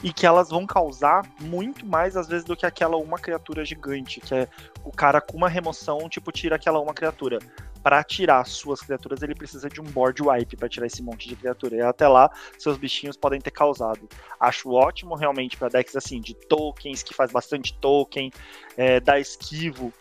[0.02, 4.20] e que elas vão causar muito mais, às vezes, do que aquela uma criatura gigante,
[4.20, 4.48] que é
[4.84, 7.38] o cara com uma remoção, tipo, tira aquela uma criatura.
[7.82, 11.36] Para tirar suas criaturas, ele precisa de um board wipe para tirar esse monte de
[11.36, 11.76] criatura.
[11.76, 14.08] E até lá, seus bichinhos podem ter causado.
[14.38, 18.30] Acho ótimo, realmente, para decks assim, de tokens, que faz bastante token,
[18.76, 19.92] é, dá esquivo.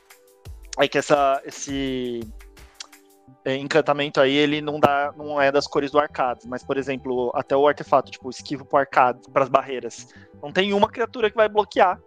[0.78, 2.44] Aí que essa, esse é,
[3.45, 7.55] encantamento aí, ele não dá, não é das cores do Arcades, mas, por exemplo, até
[7.55, 10.07] o artefato, tipo, esquivo pro Arcades, pras barreiras.
[10.41, 11.99] Não tem uma criatura que vai bloquear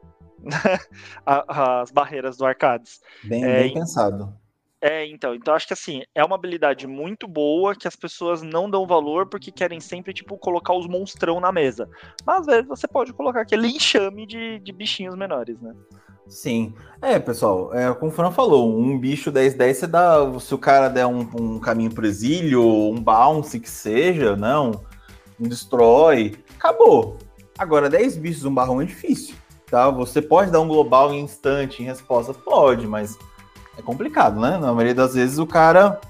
[1.24, 3.00] as barreiras do Arcades.
[3.24, 4.35] Bem, é, bem pensado.
[4.81, 8.70] É, então, então acho que assim, é uma habilidade muito boa que as pessoas não
[8.70, 11.88] dão valor porque querem sempre, tipo, colocar os monstrão na mesa.
[12.24, 15.74] Mas às vezes você pode colocar aquele enxame de, de bichinhos menores, né?
[16.29, 16.75] Sim.
[17.01, 20.19] É, pessoal, é, como o Fran falou, um bicho 10-10 você dá.
[20.41, 24.73] Se o cara der um, um caminho pro exílio, um bounce que seja, não,
[25.41, 27.17] um destrói, acabou.
[27.57, 29.35] Agora, 10 bichos um barrão é difícil,
[29.71, 29.88] tá?
[29.91, 32.35] Você pode dar um global em instante, em resposta?
[32.35, 33.17] Pode, mas
[33.79, 34.59] é complicado, né?
[34.59, 36.01] Na maioria das vezes o cara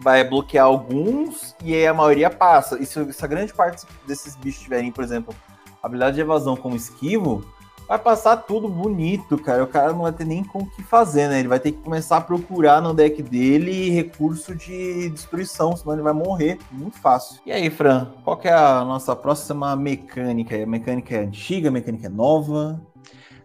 [0.00, 2.80] vai bloquear alguns e aí a maioria passa.
[2.80, 5.34] E se, se a grande parte desses bichos tiverem, por exemplo,
[5.82, 7.44] habilidade de evasão como esquivo,
[7.88, 9.62] vai passar tudo bonito, cara.
[9.62, 11.38] O cara não vai ter nem com o que fazer, né?
[11.38, 16.02] Ele vai ter que começar a procurar no deck dele recurso de destruição, senão ele
[16.02, 17.40] vai morrer muito fácil.
[17.46, 20.60] E aí, Fran, qual que é a nossa próxima mecânica?
[20.60, 22.80] A mecânica é antiga, a mecânica é nova?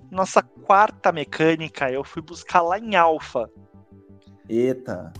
[0.10, 3.50] Nossa quarta mecânica eu fui buscar lá em Alpha.
[4.50, 5.14] Eita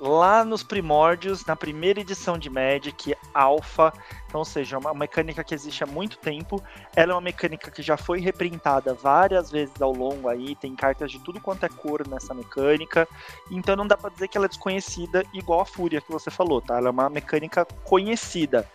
[0.00, 3.92] lá nos primórdios, na primeira edição de Magic, Alpha,
[4.28, 6.62] então, ou seja, uma mecânica que existe há muito tempo.
[6.94, 11.10] Ela é uma mecânica que já foi reprintada várias vezes ao longo aí, tem cartas
[11.10, 13.08] de tudo quanto é cor nessa mecânica.
[13.50, 16.60] Então não dá para dizer que ela é desconhecida igual a Fúria que você falou,
[16.60, 16.76] tá?
[16.76, 18.68] Ela é uma mecânica conhecida.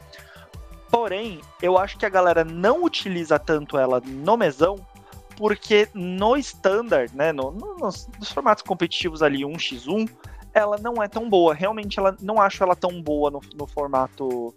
[0.89, 4.75] Porém, eu acho que a galera não utiliza tanto ela no mesão,
[5.35, 10.09] porque no standard, né, no, no, nos, nos formatos competitivos ali 1x1,
[10.53, 11.53] ela não é tão boa.
[11.53, 14.53] Realmente, ela não acho ela tão boa no, no formato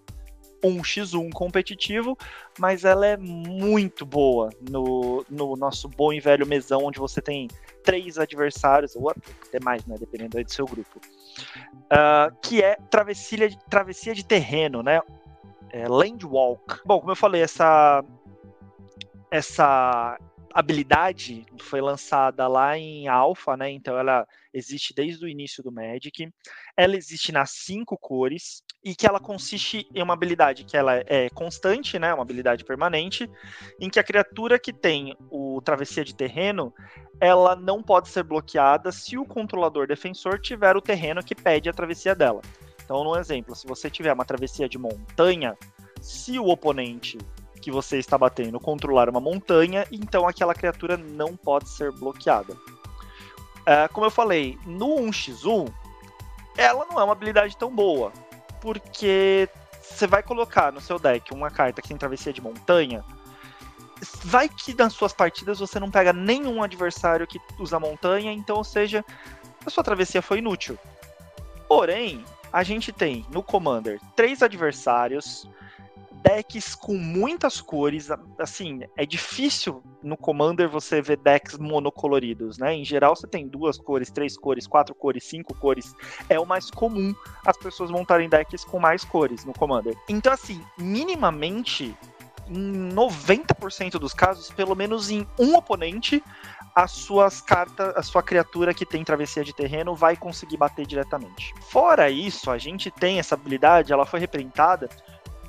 [0.63, 2.17] 1x1 competitivo,
[2.59, 7.49] mas ela é muito boa no, no nosso bom e velho mesão, onde você tem
[7.85, 13.57] três adversários, ou até mais, né, dependendo aí do seu grupo, uh, que é travessia,
[13.71, 15.01] travessia de terreno, né,
[15.71, 16.81] é, Land Walk.
[16.85, 18.05] Bom, como eu falei, essa
[19.31, 20.19] essa
[20.59, 23.71] habilidade foi lançada lá em Alpha, né?
[23.71, 26.31] Então ela existe desde o início do Magic.
[26.75, 31.29] Ela existe nas cinco cores e que ela consiste em uma habilidade que ela é
[31.29, 32.15] constante, né?
[32.15, 33.31] Uma habilidade permanente,
[33.79, 36.73] em que a criatura que tem o travessia de terreno,
[37.21, 41.73] ela não pode ser bloqueada se o controlador defensor tiver o terreno que pede a
[41.73, 42.41] travessia dela.
[42.83, 45.55] Então, no exemplo, se você tiver uma travessia de montanha,
[46.01, 47.19] se o oponente
[47.67, 52.53] que você está batendo controlar uma montanha, então aquela criatura não pode ser bloqueada.
[52.53, 55.69] Uh, como eu falei, no 1x1,
[56.57, 58.13] ela não é uma habilidade tão boa,
[58.61, 59.49] porque
[59.83, 63.05] você vai colocar no seu deck uma carta que tem travessia de montanha,
[64.23, 68.65] vai que nas suas partidas você não pega nenhum adversário que usa montanha, então, ou
[68.65, 69.05] seja,
[69.67, 70.79] a sua travessia foi inútil.
[71.67, 75.49] Porém, a gente tem no Commander três adversários
[76.27, 78.09] decks com muitas cores.
[78.39, 82.75] Assim, é difícil no Commander você ver decks monocoloridos, né?
[82.75, 85.95] Em geral, você tem duas cores, três cores, quatro cores, cinco cores.
[86.29, 87.15] É o mais comum
[87.47, 89.97] as pessoas montarem decks com mais cores no Commander.
[90.09, 91.97] Então, assim, minimamente,
[92.49, 96.23] em 90% dos casos, pelo menos em um oponente,
[96.75, 101.55] as suas cartas, a sua criatura que tem travessia de terreno vai conseguir bater diretamente.
[101.71, 104.89] Fora isso, a gente tem essa habilidade, ela foi representada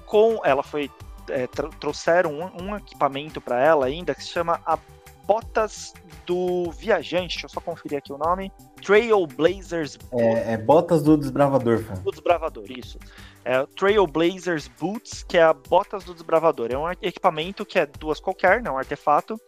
[0.08, 0.40] com.
[0.44, 0.90] Ela foi.
[1.30, 1.46] É,
[1.80, 4.80] trouxeram um, um equipamento para ela ainda que se chama a
[5.26, 5.94] Botas
[6.26, 7.36] do Viajante.
[7.36, 8.50] Deixa eu só conferir aqui o nome.
[8.82, 10.00] Trailblazers.
[10.14, 12.00] É, é Botas do Desbravador, cara.
[12.00, 12.98] Do Desbravador, isso.
[13.44, 16.70] É Trailblazers Boots, que é a Botas do Desbravador.
[16.72, 19.40] É um equipamento que é duas qualquer, não é um artefato.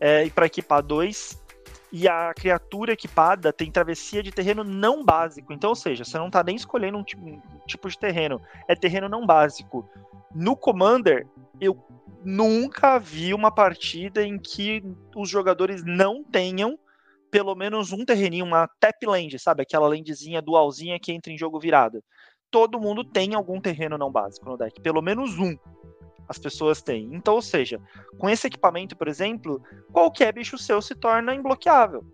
[0.00, 1.38] É, e para equipar dois,
[1.92, 5.52] e a criatura equipada tem travessia de terreno não básico.
[5.52, 7.04] Então, ou seja, você não está nem escolhendo um
[7.66, 9.88] tipo, de terreno, é terreno não básico.
[10.34, 11.26] No Commander,
[11.60, 11.76] eu
[12.24, 14.82] nunca vi uma partida em que
[15.16, 16.78] os jogadores não tenham
[17.30, 19.62] pelo menos um terreninho, uma tap land, sabe?
[19.62, 22.02] Aquela landzinha dualzinha que entra em jogo virado.
[22.50, 25.54] Todo mundo tem algum terreno não básico no deck, pelo menos um
[26.28, 27.08] as pessoas têm.
[27.12, 27.80] Então, ou seja,
[28.18, 29.62] com esse equipamento, por exemplo,
[29.92, 32.04] qualquer bicho seu se torna imbloqueável,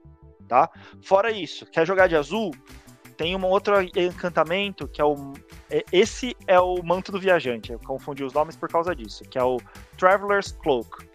[0.48, 0.70] tá?
[1.02, 2.52] Fora isso, quer jogar de azul?
[3.16, 5.34] Tem um outro encantamento que é o.
[5.70, 7.72] É, esse é o manto do viajante.
[7.72, 9.58] Eu confundi os nomes por causa disso, que é o
[9.96, 11.08] Traveler's Cloak.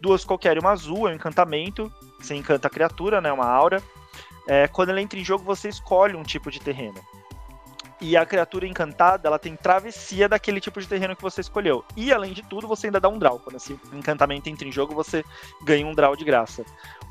[0.00, 1.92] Duas qualquer uma azul, é um encantamento.
[2.18, 3.30] Você encanta a criatura, né?
[3.30, 3.82] Uma aura.
[4.48, 7.00] É, quando ela entra em jogo, você escolhe um tipo de terreno
[8.02, 11.84] e a criatura encantada ela tem travessia daquele tipo de terreno que você escolheu.
[11.96, 13.38] E além de tudo, você ainda dá um draw.
[13.38, 15.24] Quando esse encantamento entra em jogo, você
[15.62, 16.64] ganha um draw de graça.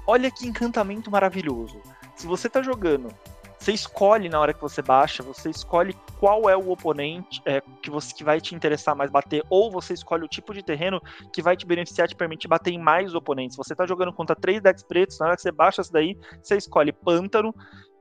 [0.06, 1.82] Olha que encantamento maravilhoso.
[2.14, 3.08] Se você tá jogando,
[3.58, 7.90] você escolhe na hora que você baixa, você escolhe qual é o oponente é, que,
[7.90, 11.00] você, que vai te interessar mais bater, ou você escolhe o tipo de terreno
[11.32, 13.56] que vai te beneficiar, te permitir bater em mais oponentes.
[13.56, 16.58] Você tá jogando contra três decks pretos, na hora que você baixa isso daí, você
[16.58, 17.56] escolhe pântano,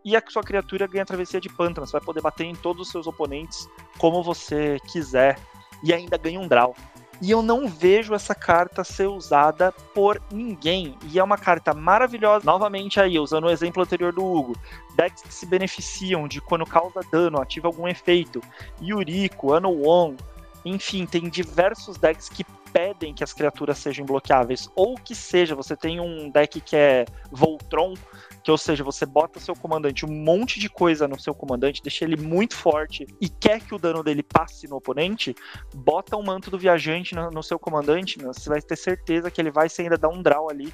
[0.05, 1.87] e a sua criatura ganha travessia de pântano.
[1.87, 5.39] Você vai poder bater em todos os seus oponentes como você quiser
[5.83, 6.75] e ainda ganha um draw.
[7.23, 10.97] E eu não vejo essa carta ser usada por ninguém.
[11.13, 12.47] E é uma carta maravilhosa.
[12.47, 14.57] Novamente aí, usando o exemplo anterior do Hugo.
[14.97, 18.41] Decks que se beneficiam de quando causa dano, ativa algum efeito.
[18.81, 20.17] Yuriko, Anowon.
[20.65, 24.71] Enfim, tem diversos decks que pedem que as criaturas sejam bloqueáveis.
[24.75, 27.95] Ou que seja, você tem um deck que é Voltron,
[28.43, 32.05] que ou seja, você bota seu comandante um monte de coisa no seu comandante, deixa
[32.05, 35.35] ele muito forte e quer que o dano dele passe no oponente,
[35.75, 39.51] bota um manto do viajante no, no seu comandante, você vai ter certeza que ele
[39.51, 40.73] vai ainda dar um draw ali,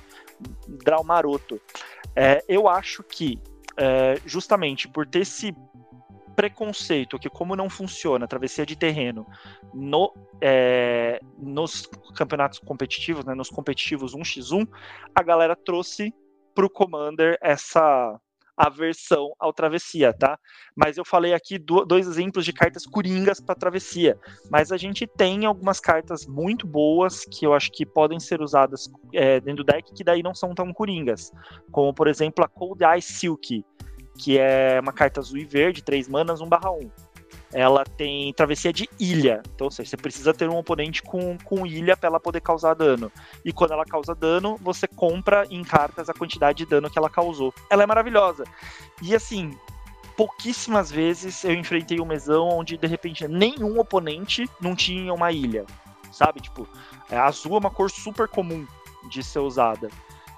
[0.68, 1.60] um draw maroto.
[2.14, 3.38] É, eu acho que
[3.76, 5.54] é, justamente por ter esse
[6.36, 9.26] preconceito que como não funciona a travessia de terreno
[9.72, 14.68] no, é, nos campeonatos competitivos, né, nos competitivos 1x1,
[15.14, 16.14] a galera trouxe
[16.56, 18.18] para o Commander essa
[18.56, 20.38] aversão ao travessia, tá?
[20.74, 24.18] Mas eu falei aqui do, dois exemplos de cartas coringas para travessia,
[24.50, 28.90] mas a gente tem algumas cartas muito boas que eu acho que podem ser usadas
[29.12, 31.30] é, dentro do deck que daí não são tão coringas,
[31.70, 33.62] como por exemplo a Cold Ice Silk,
[34.18, 36.90] que é uma carta azul e verde, 3 manas, 1/1
[37.52, 39.42] ela tem travessia de ilha.
[39.54, 42.74] Então, ou seja, você precisa ter um oponente com, com ilha para ela poder causar
[42.74, 43.10] dano.
[43.44, 47.10] E quando ela causa dano, você compra em cartas a quantidade de dano que ela
[47.10, 47.54] causou.
[47.70, 48.44] Ela é maravilhosa.
[49.00, 49.56] E assim,
[50.16, 55.64] pouquíssimas vezes eu enfrentei um mesão onde de repente nenhum oponente não tinha uma ilha.
[56.10, 56.40] Sabe?
[56.40, 56.66] Tipo,
[57.10, 58.66] a azul é uma cor super comum
[59.08, 59.88] de ser usada.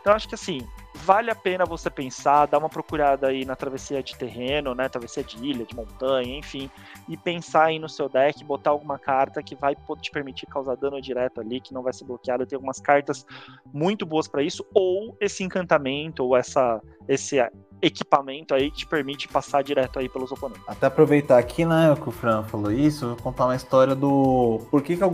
[0.00, 4.02] Então acho que assim, vale a pena você pensar, dar uma procurada aí na travessia
[4.02, 4.88] de terreno, né?
[4.88, 6.70] Travessia de ilha, de montanha, enfim,
[7.08, 11.00] e pensar aí no seu deck, botar alguma carta que vai te permitir causar dano
[11.00, 12.46] direto ali, que não vai ser bloqueado.
[12.46, 13.26] Tem algumas cartas
[13.72, 17.38] muito boas para isso, ou esse encantamento, ou essa, esse
[17.80, 20.62] equipamento aí que te permite passar direto aí pelos oponentes.
[20.66, 24.82] Até aproveitar aqui, né, que o Fran falou isso, vou contar uma história do por
[24.82, 25.12] que, que eu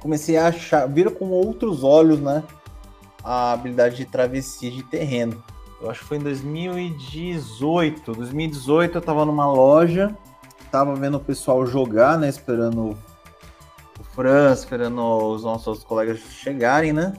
[0.00, 2.42] comecei a achar, vira com outros olhos, né,
[3.24, 5.42] a habilidade de travessia de terreno.
[5.80, 8.12] Eu acho que foi em 2018.
[8.12, 10.14] 2018 eu tava numa loja,
[10.70, 12.28] tava vendo o pessoal jogar, né?
[12.28, 12.96] Esperando
[13.98, 17.14] o Fran, esperando os nossos colegas chegarem, né?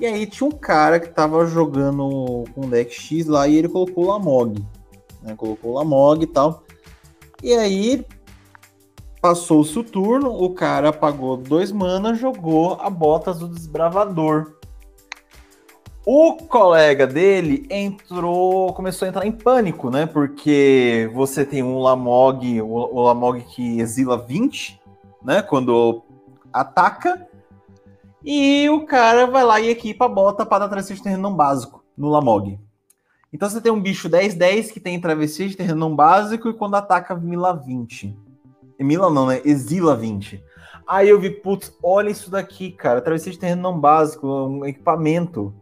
[0.00, 3.68] E aí tinha um cara que tava jogando com o deck X lá e ele
[3.68, 4.64] colocou o Lamog.
[5.22, 5.34] Né?
[5.36, 6.62] Colocou o Lamog e tal.
[7.42, 8.06] E aí
[9.20, 14.57] passou-se o turno, o cara pagou dois mana, jogou a Botas do Desbravador.
[16.10, 20.06] O colega dele entrou, começou a entrar em pânico, né?
[20.06, 24.80] Porque você tem um Lamog, o, Lamog que exila 20,
[25.22, 25.42] né?
[25.42, 26.02] Quando
[26.50, 27.28] ataca.
[28.24, 31.84] E o cara vai lá e equipa a bota para travessia de terreno não básico
[31.94, 32.58] no Lamog.
[33.30, 36.76] Então você tem um bicho 10-10 que tem travessia de terreno não básico e quando
[36.76, 38.16] ataca mila 20.
[38.80, 39.42] Mila não, né?
[39.44, 40.42] Exila 20.
[40.86, 43.02] Aí eu vi, putz, olha isso daqui, cara.
[43.02, 45.52] Travessia de terreno não básico, um equipamento.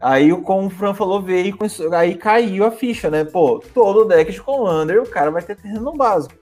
[0.00, 1.56] Aí, como o Fran falou, veio
[1.92, 3.24] aí caiu a ficha, né?
[3.24, 6.34] Pô, todo deck de Commander, o cara vai ter terreno básico.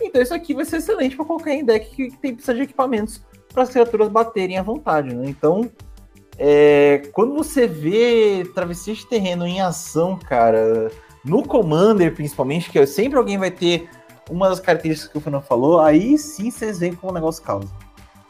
[0.00, 3.62] Então isso aqui vai ser excelente para qualquer deck que tem precisa de equipamentos para
[3.62, 5.24] as criaturas baterem à vontade, né?
[5.26, 5.70] Então,
[6.38, 10.90] é, quando você vê travessia de terreno em ação, cara,
[11.24, 13.88] no Commander principalmente, que sempre alguém vai ter
[14.28, 17.68] uma das características que o Fernando falou, aí sim vocês veem como o negócio causa.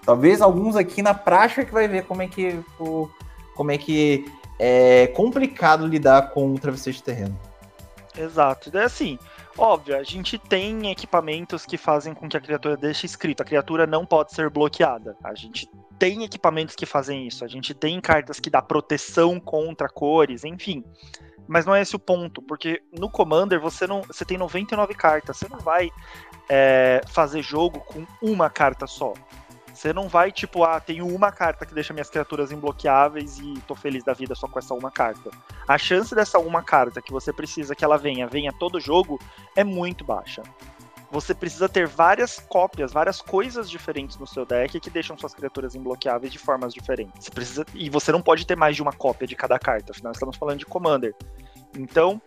[0.05, 2.61] Talvez alguns aqui na prática que vai ver como é que
[3.57, 4.25] como é que
[4.59, 7.39] é complicado lidar com o travesseiro de terreno.
[8.17, 8.77] Exato.
[8.77, 9.19] É assim,
[9.57, 13.43] óbvio, a gente tem equipamentos que fazem com que a criatura deixe escrito.
[13.43, 15.17] A criatura não pode ser bloqueada.
[15.23, 17.45] A gente tem equipamentos que fazem isso.
[17.45, 20.83] A gente tem cartas que dá proteção contra cores, enfim.
[21.47, 25.37] Mas não é esse o ponto, porque no Commander você não, você tem 99 cartas.
[25.37, 25.91] Você não vai
[26.49, 29.13] é, fazer jogo com uma carta só.
[29.77, 33.75] Você não vai, tipo, ah, tenho uma carta que deixa minhas criaturas imbloqueáveis e tô
[33.75, 35.31] feliz da vida só com essa uma carta.
[35.69, 39.21] A chance dessa uma carta que você precisa que ela venha, venha todo jogo,
[39.55, 40.43] é muito baixa.
[41.11, 45.75] Você precisa ter várias cópias, várias coisas diferentes no seu deck que deixam suas criaturas
[45.75, 47.27] imbloqueáveis de formas diferentes.
[47.27, 50.13] Você precisa, e você não pode ter mais de uma cópia de cada carta, afinal
[50.13, 51.15] estamos falando de Commander.
[51.77, 52.21] Então,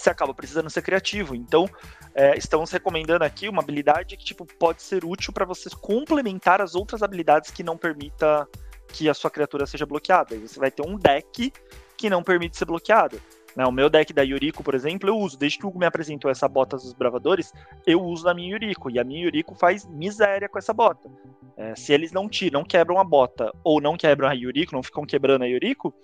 [0.00, 1.34] você acaba precisando ser criativo.
[1.34, 1.68] Então,
[2.14, 6.74] é, estamos recomendando aqui uma habilidade que tipo, pode ser útil para você complementar as
[6.74, 8.48] outras habilidades que não permita
[8.88, 10.34] que a sua criatura seja bloqueada.
[10.34, 11.52] E você vai ter um deck
[11.96, 13.20] que não permite ser bloqueado.
[13.56, 15.38] Né, o meu deck da Yuriko, por exemplo, eu uso.
[15.38, 17.52] Desde que o Hugo me apresentou essa bota dos bravadores,
[17.86, 18.90] eu uso na minha Yuriko.
[18.90, 21.08] E a minha Yuriko faz miséria com essa bota.
[21.56, 25.06] É, se eles não tiram, quebram a bota, ou não quebram a Yuriko, não ficam
[25.06, 25.94] quebrando a Yuriko,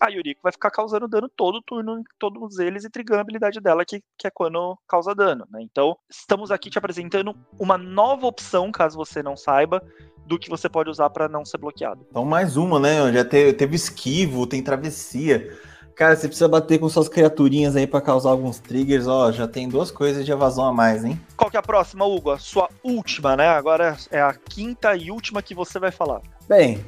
[0.00, 3.60] a Yuriko vai ficar causando dano todo turno em todos eles e trigando a habilidade
[3.60, 5.46] dela, que, que é quando causa dano.
[5.50, 5.62] Né?
[5.62, 9.82] Então, estamos aqui te apresentando uma nova opção, caso você não saiba,
[10.26, 12.04] do que você pode usar para não ser bloqueado.
[12.10, 13.12] Então, mais uma, né?
[13.12, 15.56] Já teve, teve esquivo, tem travessia.
[15.94, 19.66] Cara, você precisa bater com suas criaturinhas aí para causar alguns triggers, ó, já tem
[19.66, 21.18] duas coisas de evasão a mais, hein?
[21.34, 22.32] Qual que é a próxima, Hugo?
[22.32, 23.48] A sua última, né?
[23.48, 26.20] Agora é a quinta e última que você vai falar.
[26.46, 26.84] Bem,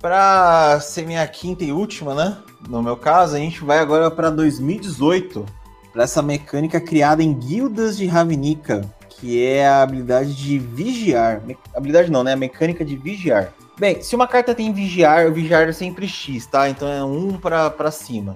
[0.00, 2.38] para ser minha quinta e última, né?
[2.68, 5.44] No meu caso, a gente vai agora para 2018,
[5.92, 11.42] para essa mecânica criada em Guildas de Ravnica, que é a habilidade de vigiar.
[11.42, 11.56] Me...
[11.74, 12.32] Habilidade não, né?
[12.32, 13.52] A mecânica de vigiar.
[13.78, 16.68] Bem, se uma carta tem vigiar, o vigiar é sempre X, tá?
[16.68, 18.34] Então é um para cima.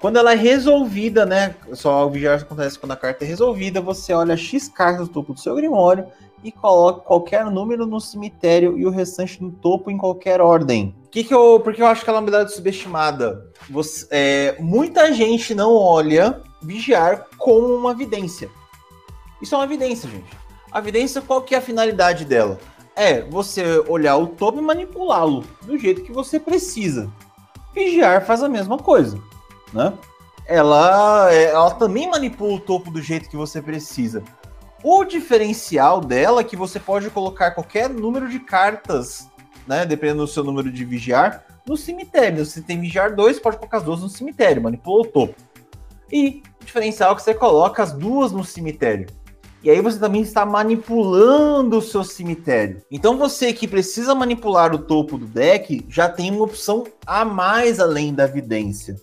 [0.00, 1.54] Quando ela é resolvida, né?
[1.72, 5.34] Só o vigiar acontece quando a carta é resolvida, você olha X cartas do topo
[5.34, 6.06] do seu grimório
[6.42, 10.94] e coloque qualquer número no cemitério e o restante no topo em qualquer ordem.
[11.10, 13.50] Que que eu, porque eu acho que ela é uma habilidade subestimada.
[13.70, 18.50] Você, é, muita gente não olha vigiar como uma evidência.
[19.40, 20.30] Isso é uma evidência, gente.
[20.70, 22.58] A evidência, qual que é a finalidade dela?
[22.94, 27.10] É você olhar o topo e manipulá-lo do jeito que você precisa.
[27.74, 29.18] Vigiar faz a mesma coisa,
[29.72, 29.92] né?
[30.46, 34.22] Ela, é, ela também manipula o topo do jeito que você precisa.
[34.88, 39.28] O diferencial dela é que você pode colocar qualquer número de cartas,
[39.66, 39.84] né?
[39.84, 42.46] Dependendo do seu número de vigiar, no cemitério.
[42.46, 45.34] Se tem vigiar 2, pode colocar as duas no cemitério, manipula o topo.
[46.08, 49.08] E o diferencial é que você coloca as duas no cemitério.
[49.60, 52.80] E aí você também está manipulando o seu cemitério.
[52.88, 57.80] Então você que precisa manipular o topo do deck já tem uma opção a mais
[57.80, 58.94] além da evidência.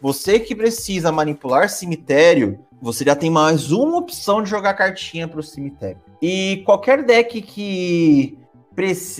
[0.00, 5.40] Você que precisa manipular cemitério, você já tem mais uma opção de jogar cartinha para
[5.40, 6.00] o cemitério.
[6.20, 8.38] E qualquer deck que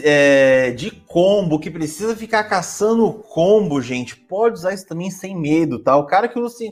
[0.02, 5.78] é, de combo, que precisa ficar caçando combo, gente, pode usar isso também sem medo,
[5.78, 5.96] tá?
[5.96, 6.64] O cara que usa,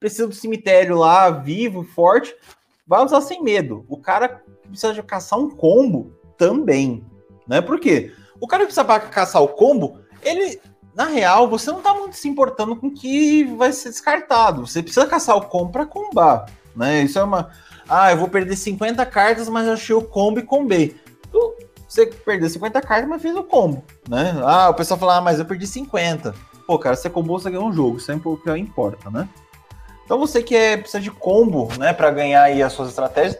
[0.00, 2.34] precisa do cemitério lá, vivo, forte,
[2.86, 3.84] vai usar sem medo.
[3.88, 7.04] O cara que precisa de caçar um combo também,
[7.46, 7.60] né?
[7.60, 8.12] Por quê?
[8.40, 10.60] O cara que precisa caçar o combo, ele
[10.94, 14.66] na real, você não tá muito se importando com o que vai ser descartado.
[14.66, 17.02] Você precisa caçar o combo para combar, né?
[17.02, 17.50] Isso é uma.
[17.88, 20.96] Ah, eu vou perder 50 cartas, mas achei o combo e combei.
[21.30, 21.54] Tu,
[21.88, 24.40] você perdeu 50 cartas, mas fez o combo, né?
[24.44, 26.34] Ah, o pessoal fala, ah, mas eu perdi 50.
[26.66, 29.28] Pô, cara, você combou, você ganhou um jogo, isso é o que importa, né?
[30.04, 33.38] Então você que é, precisa de combo, né, para ganhar aí as suas estratégias,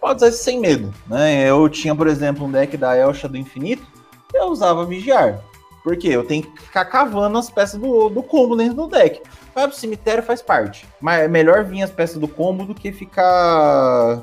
[0.00, 1.48] pode usar isso sem medo, né?
[1.48, 3.86] Eu tinha, por exemplo, um deck da Elcha do Infinito,
[4.34, 5.40] eu usava Vigiar.
[5.86, 9.22] Porque eu tenho que ficar cavando as peças do, do combo dentro do deck.
[9.54, 10.84] Vai pro cemitério faz parte.
[11.00, 14.16] Mas é melhor vir as peças do combo do que ficar.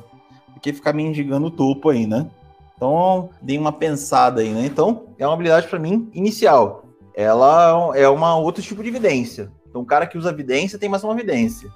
[0.53, 2.27] do que ficar mendigando o topo aí, né?
[2.75, 4.65] Então, dei uma pensada aí, né?
[4.65, 6.83] Então, é uma habilidade para mim inicial.
[7.15, 9.49] Ela é uma outro tipo de evidência.
[9.69, 11.71] Então, o cara que usa evidência tem mais uma evidência.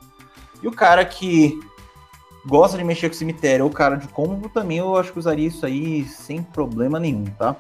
[0.61, 1.57] E o cara que
[2.45, 5.19] gosta de mexer com o cemitério ou o cara de combo também, eu acho que
[5.19, 7.55] usaria isso aí sem problema nenhum, tá?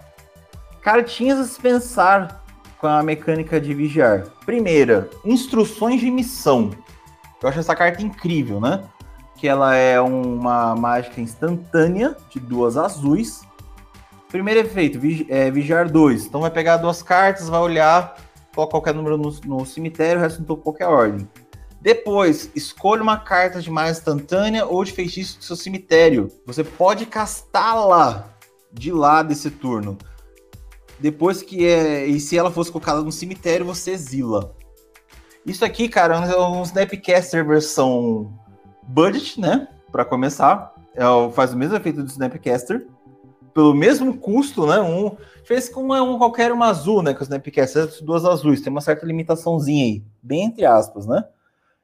[0.87, 2.45] Cartinhas a pensar
[2.77, 4.23] com a mecânica de vigiar.
[4.45, 6.71] Primeira, instruções de missão.
[7.43, 8.85] Eu acho essa carta incrível, né?
[9.35, 13.41] Que ela é uma mágica instantânea de duas azuis.
[14.29, 16.25] Primeiro efeito, é, vigiar dois.
[16.25, 18.15] Então vai pegar duas cartas, vai olhar,
[18.55, 21.27] coloca qualquer número no, no cemitério, o resto não qualquer ordem.
[21.81, 26.31] Depois, escolha uma carta de mais instantânea ou de feitiço do seu cemitério.
[26.45, 28.29] Você pode castá-la
[28.71, 29.97] de lá desse turno.
[30.99, 32.05] Depois que é.
[32.05, 34.55] E se ela fosse colocada no cemitério, você exila.
[35.45, 38.33] Isso aqui, cara, é um Snapcaster versão
[38.83, 39.67] budget, né?
[39.91, 40.73] Para começar.
[40.93, 42.87] É, faz o mesmo efeito do Snapcaster.
[43.53, 44.79] Pelo mesmo custo, né?
[44.81, 47.13] Um, fez com um, qualquer uma azul, né?
[47.13, 48.61] Com o Snapcaster, duas azuis.
[48.61, 50.03] Tem uma certa limitaçãozinha aí.
[50.21, 51.23] Bem entre aspas, né?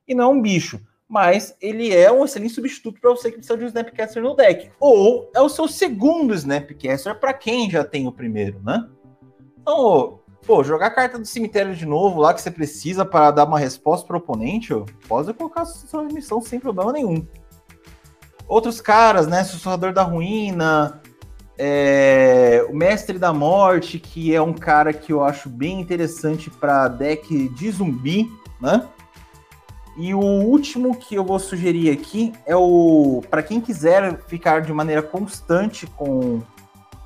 [0.08, 0.82] E não é um bicho.
[1.08, 4.72] Mas ele é um excelente substituto para você que precisa de um Snapcaster no deck.
[4.80, 8.90] Ou é o seu segundo Snapcaster para quem já tem o primeiro, né?
[9.64, 13.58] Então, pô, jogar carta do cemitério de novo lá que você precisa para dar uma
[13.58, 17.26] resposta pro oponente, ó, pode colocar sua missão sem problema nenhum.
[18.46, 19.42] Outros caras, né?
[19.46, 21.02] Sussurrador da Ruína,
[21.58, 26.90] é, o Mestre da Morte, que é um cara que eu acho bem interessante para
[26.90, 28.86] deck de zumbi, né?
[29.96, 34.74] E o último que eu vou sugerir aqui é o para quem quiser ficar de
[34.74, 36.42] maneira constante com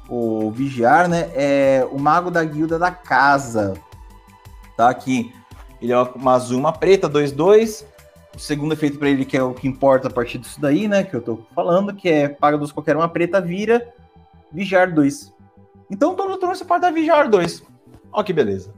[0.10, 1.30] o Vigiar, né?
[1.34, 3.74] É o Mago da Guilda da Casa.
[4.76, 5.34] Tá aqui.
[5.82, 7.86] Ele é uma azul uma preta, 2-2.
[8.36, 11.04] O segundo efeito para ele, que é o que importa a partir disso daí, né?
[11.04, 13.94] Que eu tô falando, que é paga dos qualquer uma preta, vira
[14.52, 15.34] Vigiar 2.
[15.90, 17.64] Então todo turno você pode dar Vigiar 2.
[18.12, 18.74] Ó que beleza.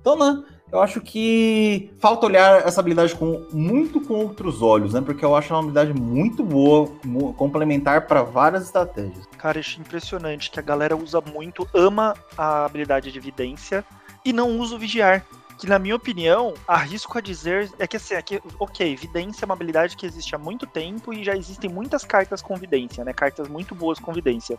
[0.00, 0.44] Então, né?
[0.72, 5.00] Eu acho que falta olhar essa habilidade com muito com outros olhos, né?
[5.00, 6.88] Porque eu acho uma habilidade muito boa,
[7.36, 9.26] complementar para várias estratégias.
[9.38, 13.84] Cara, acho impressionante que a galera usa muito, ama a habilidade de evidência
[14.24, 15.24] e não usa o vigiar.
[15.58, 19.46] Que na minha opinião, arrisco a dizer é que assim, é que, ok, vidência é
[19.46, 23.14] uma habilidade que existe há muito tempo e já existem muitas cartas com vidência, né?
[23.14, 24.58] Cartas muito boas com vidência.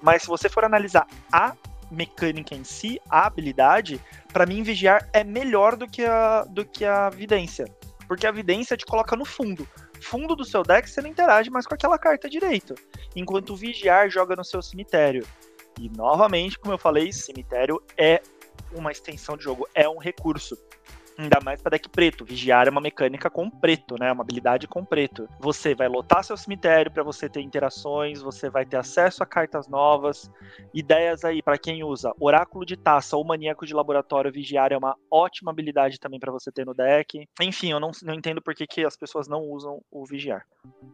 [0.00, 1.54] Mas se você for analisar a
[1.94, 4.00] mecânica em si, a habilidade,
[4.32, 7.66] para mim vigiar é melhor do que a do que a vidência,
[8.06, 9.66] porque a vidência te coloca no fundo.
[10.00, 12.74] Fundo do seu deck você não interage mais com aquela carta direito,
[13.16, 15.26] enquanto o vigiar joga no seu cemitério.
[15.80, 18.20] E novamente, como eu falei, cemitério é
[18.72, 20.56] uma extensão de jogo, é um recurso.
[21.16, 22.24] Ainda mais para deck preto.
[22.24, 24.10] Vigiar é uma mecânica com preto, né?
[24.10, 25.28] Uma habilidade com preto.
[25.40, 29.68] Você vai lotar seu cemitério para você ter interações, você vai ter acesso a cartas
[29.68, 30.30] novas.
[30.72, 34.32] Ideias aí para quem usa Oráculo de Taça ou Maníaco de Laboratório.
[34.32, 37.26] Vigiar é uma ótima habilidade também para você ter no deck.
[37.40, 40.44] Enfim, eu não, não entendo por que, que as pessoas não usam o Vigiar.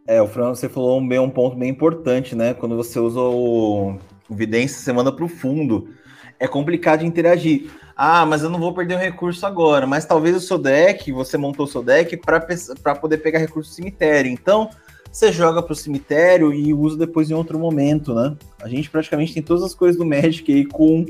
[0.06, 2.52] É, o Fran, você falou um, bem, um ponto bem importante, né?
[2.52, 3.98] Quando você usa o,
[4.28, 5.94] o Vidência, você manda para o fundo.
[6.38, 7.70] É complicado de interagir
[8.02, 9.86] ah, mas eu não vou perder o recurso agora.
[9.86, 13.74] Mas talvez o seu deck, você montou o seu deck para poder pegar recurso do
[13.74, 14.30] cemitério.
[14.30, 14.70] Então,
[15.12, 18.34] você joga para o cemitério e usa depois em outro momento, né?
[18.62, 21.04] A gente praticamente tem todas as coisas do Magic aí com,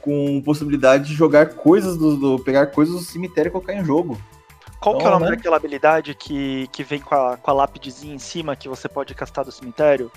[0.00, 4.18] com possibilidade de jogar coisas do, do pegar coisas do cemitério e colocar em jogo.
[4.80, 5.36] Qual então, que é o então, nome né?
[5.36, 9.14] daquela habilidade que, que vem com a, com a lápidezinha em cima que você pode
[9.14, 10.10] castar do cemitério?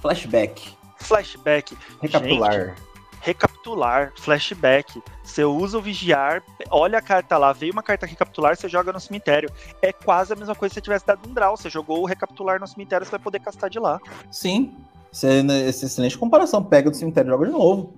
[0.00, 0.70] Flashback.
[0.98, 1.76] Flashback.
[2.00, 2.52] Recapitular.
[2.52, 2.91] Gente,
[3.22, 5.00] recapitular, flashback.
[5.22, 9.00] Você usa o vigiar, olha a carta lá, veio uma carta recapitular, você joga no
[9.00, 9.48] cemitério.
[9.80, 11.56] É quase a mesma coisa se você tivesse dado um draw.
[11.56, 14.00] Você jogou o recapitular no cemitério, você vai poder castar de lá.
[14.30, 14.74] Sim.
[15.10, 16.64] Essa é excelente comparação.
[16.64, 17.94] Pega do cemitério e joga de novo.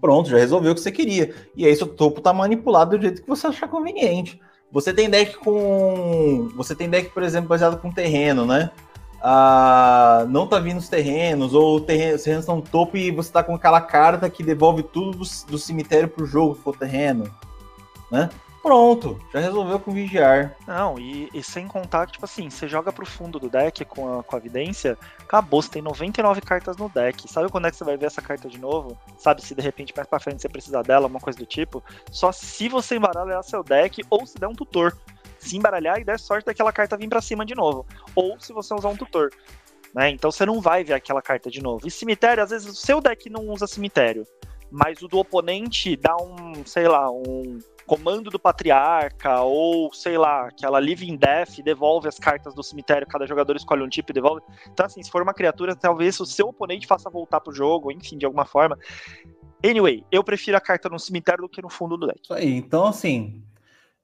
[0.00, 1.34] Pronto, já resolveu o que você queria.
[1.56, 4.40] E aí seu topo tá manipulado do jeito que você achar conveniente.
[4.70, 6.48] Você tem deck com.
[6.56, 8.70] Você tem deck, por exemplo, baseado com terreno, né?
[9.24, 13.54] Ah, não tá vindo os terrenos, ou os terrenos estão topo e você tá com
[13.54, 17.32] aquela carta que devolve tudo do, do cemitério pro jogo, for terreno.
[18.10, 18.28] Né?
[18.62, 20.56] Pronto, já resolveu com vigiar.
[20.68, 24.20] Não, e, e, sem contar que, tipo assim, você joga pro fundo do deck com
[24.20, 27.28] a, com a evidência, acabou, você tem 99 cartas no deck.
[27.28, 28.96] Sabe quando é que você vai ver essa carta de novo?
[29.18, 31.82] Sabe se de repente mais pra frente você precisar dela, uma coisa do tipo?
[32.12, 34.96] Só se você embaralhar seu deck ou se der um tutor.
[35.42, 37.84] Se embaralhar e der sorte daquela carta vir para cima de novo.
[38.14, 39.30] Ou se você usar um tutor.
[39.94, 40.10] Né?
[40.10, 41.86] Então você não vai ver aquela carta de novo.
[41.86, 44.26] E cemitério, às vezes o seu deck não usa cemitério.
[44.70, 50.46] Mas o do oponente dá um, sei lá, um comando do patriarca, ou sei lá,
[50.46, 54.40] aquela Living Death devolve as cartas do cemitério, cada jogador escolhe um tipo e devolve.
[54.72, 58.16] Então, assim, se for uma criatura, talvez o seu oponente faça voltar pro jogo, enfim,
[58.16, 58.78] de alguma forma.
[59.64, 62.20] Anyway, eu prefiro a carta no cemitério do que no fundo do deck.
[62.22, 63.42] Isso aí, então assim.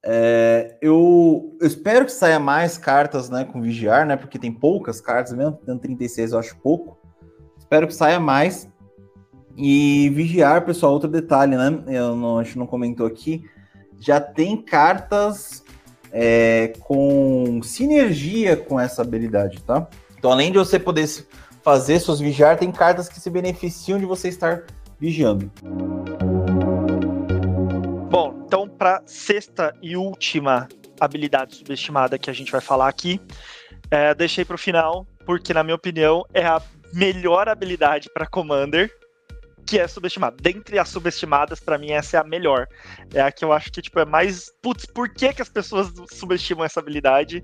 [0.03, 4.15] É, eu, eu, espero que saia mais cartas né, com vigiar, né?
[4.15, 6.97] Porque tem poucas cartas mesmo, tendo 36 eu acho pouco.
[7.57, 8.69] Espero que saia mais.
[9.57, 11.83] E vigiar, pessoal, outro detalhe, né?
[11.87, 13.43] Eu não, a gente não comentou aqui
[13.99, 15.63] já tem cartas
[16.11, 19.87] é, com sinergia com essa habilidade, tá?
[20.17, 21.07] Então, além de você poder
[21.61, 24.63] fazer seus vigiar, tem cartas que se beneficiam de você estar
[24.99, 25.51] vigiando.
[28.79, 30.69] Para sexta e última
[30.99, 33.19] habilidade subestimada que a gente vai falar aqui,
[33.91, 36.61] é, deixei para o final porque na minha opinião é a
[36.93, 38.89] melhor habilidade para Commander
[39.65, 40.35] que é subestimada.
[40.41, 42.67] Dentre as subestimadas, para mim, essa é a melhor.
[43.13, 44.51] É a que eu acho que, tipo, é mais.
[44.63, 47.43] Putz, por que, que as pessoas subestimam essa habilidade?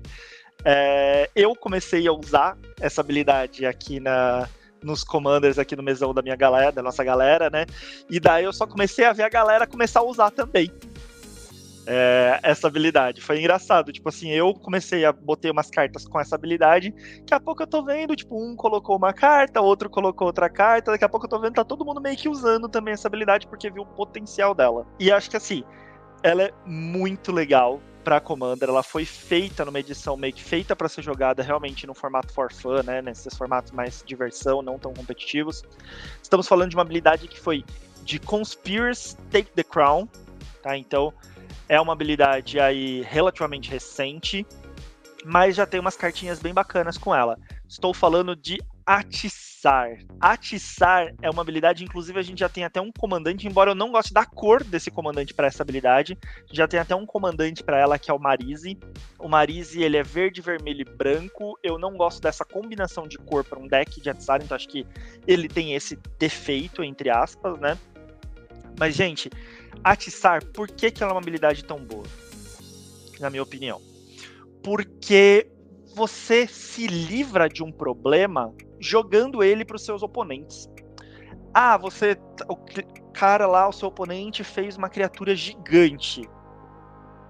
[0.64, 4.48] É, eu comecei a usar essa habilidade aqui na,
[4.82, 7.64] nos commanders aqui no mesão da minha galera, da nossa galera, né?
[8.10, 10.72] E daí eu só comecei a ver a galera começar a usar também
[11.86, 13.20] é, essa habilidade.
[13.20, 17.40] Foi engraçado, tipo assim, eu comecei a botei umas cartas com essa habilidade, daqui a
[17.40, 21.08] pouco eu tô vendo, tipo, um colocou uma carta, outro colocou outra carta, daqui a
[21.08, 23.82] pouco eu tô vendo tá todo mundo meio que usando também essa habilidade porque viu
[23.82, 24.86] o potencial dela.
[24.98, 25.62] E acho que assim,
[26.22, 30.88] ela é muito legal para Commander, ela foi feita numa edição meio que feita para
[30.88, 35.64] ser jogada realmente no formato for fun, né, nesses formatos mais diversão, não tão competitivos.
[36.22, 37.64] Estamos falando de uma habilidade que foi
[38.04, 40.08] de Conspiracy Take the Crown,
[40.62, 40.76] tá?
[40.76, 41.12] Então,
[41.68, 44.46] é uma habilidade aí relativamente recente,
[45.24, 47.38] mas já tem umas cartinhas bem bacanas com ela.
[47.68, 49.98] Estou falando de atiçar.
[50.20, 53.90] Atiçar é uma habilidade, inclusive a gente já tem até um comandante, embora eu não
[53.90, 56.16] goste da cor desse comandante para essa habilidade,
[56.52, 58.78] já tem até um comandante para ela que é o Marise.
[59.18, 61.58] O Marise, ele é verde, vermelho e branco.
[61.60, 64.86] Eu não gosto dessa combinação de cor para um deck de atiçar, então acho que
[65.26, 67.76] ele tem esse defeito entre aspas, né?
[68.78, 69.30] Mas gente,
[69.82, 72.04] atiçar, por que, que ela é uma habilidade tão boa?
[73.20, 73.80] Na minha opinião.
[74.62, 75.48] Porque
[75.94, 80.68] você se livra de um problema jogando ele para os seus oponentes.
[81.54, 82.18] Ah, você.
[82.48, 82.56] O
[83.12, 86.28] cara lá, o seu oponente, fez uma criatura gigante.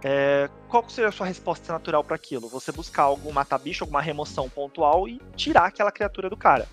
[0.05, 2.49] É, qual seria a sua resposta natural para aquilo?
[2.49, 6.67] Você buscar algum mata-bicho, alguma remoção pontual e tirar aquela criatura do cara.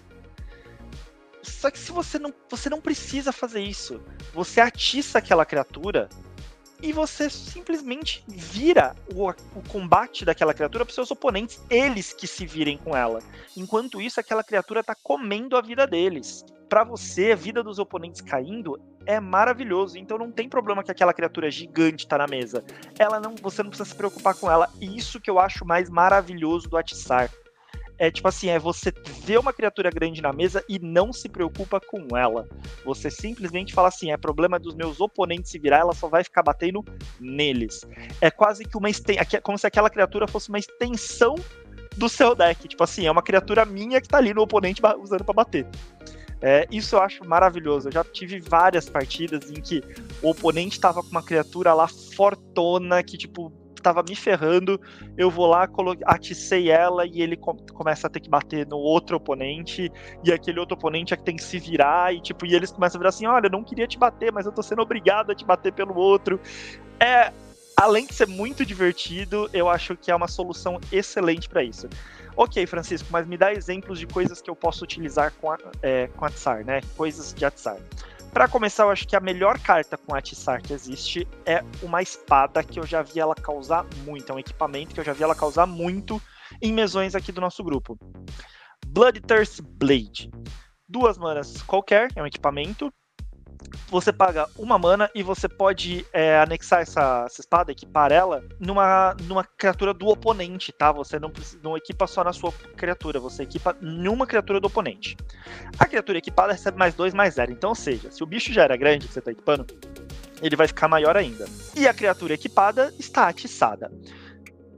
[1.44, 4.02] Só que se você não, você não precisa fazer isso.
[4.34, 6.10] Você atiça aquela criatura
[6.82, 12.46] e você simplesmente vira o, o combate daquela criatura para seus oponentes, eles que se
[12.46, 13.20] virem com ela.
[13.56, 16.44] Enquanto isso, aquela criatura está comendo a vida deles.
[16.68, 19.98] Para você, a vida dos oponentes caindo é maravilhoso.
[19.98, 22.64] Então não tem problema que aquela criatura gigante tá na mesa.
[22.98, 24.70] Ela não, você não precisa se preocupar com ela.
[24.82, 27.30] E isso que eu acho mais maravilhoso do atiçar
[27.98, 28.92] é tipo assim, é você
[29.24, 32.48] ver uma criatura grande na mesa e não se preocupa com ela.
[32.86, 36.44] Você simplesmente fala assim, é problema dos meus oponentes se virar, ela só vai ficar
[36.44, 36.84] batendo
[37.20, 37.82] neles.
[38.20, 41.36] É quase que uma extensão, como se aquela criatura fosse uma extensão
[41.96, 42.68] do seu deck.
[42.68, 45.68] Tipo assim, é uma criatura minha que tá ali no oponente usando para bater.
[46.46, 47.88] É, isso eu acho maravilhoso.
[47.88, 49.82] Eu já tive várias partidas em que
[50.22, 53.50] o oponente tava com uma criatura lá fortona que, tipo,
[53.84, 54.80] tava me ferrando,
[55.18, 55.70] eu vou lá,
[56.06, 59.92] aticei ela e ele começa a ter que bater no outro oponente,
[60.24, 62.98] e aquele outro oponente é que tem que se virar, e tipo, e eles começam
[62.98, 65.46] a virar assim, olha, não queria te bater, mas eu tô sendo obrigado a te
[65.46, 66.40] bater pelo outro.
[67.00, 67.32] É,
[67.76, 71.90] além de ser muito divertido, eu acho que é uma solução excelente para isso.
[72.36, 76.08] Ok, Francisco, mas me dá exemplos de coisas que eu posso utilizar com a, é,
[76.16, 76.82] com a Tsar, né?
[76.98, 77.78] Coisas de Atsar.
[78.34, 82.64] Para começar, eu acho que a melhor carta com Atiçar que existe é uma espada
[82.64, 84.32] que eu já vi ela causar muito.
[84.32, 86.20] É um equipamento que eu já vi ela causar muito
[86.60, 87.96] em mesões aqui do nosso grupo.
[88.88, 90.32] Bloodthirst Blade.
[90.90, 92.92] Duas manas qualquer, é um equipamento
[93.94, 99.16] você paga uma mana e você pode é, anexar essa, essa, espada, equipar ela, numa,
[99.28, 100.92] numa criatura do oponente, tá?
[100.92, 101.32] Você não,
[101.62, 105.16] não equipa só na sua criatura, você equipa numa criatura do oponente.
[105.78, 107.52] A criatura equipada recebe mais dois, mais zero.
[107.52, 109.68] Então, ou seja, se o bicho já era grande que você está equipando,
[110.42, 111.46] ele vai ficar maior ainda.
[111.76, 113.92] E a criatura equipada está atiçada.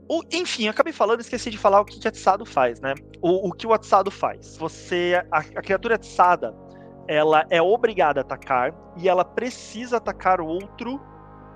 [0.06, 2.92] O, enfim, acabei falando, esqueci de falar o que, que atiçado faz, né?
[3.22, 4.58] O, o que o atiçado faz.
[4.58, 5.14] Você.
[5.32, 6.54] A, a criatura atiçada
[7.08, 11.00] ela é obrigada a atacar e ela precisa atacar outro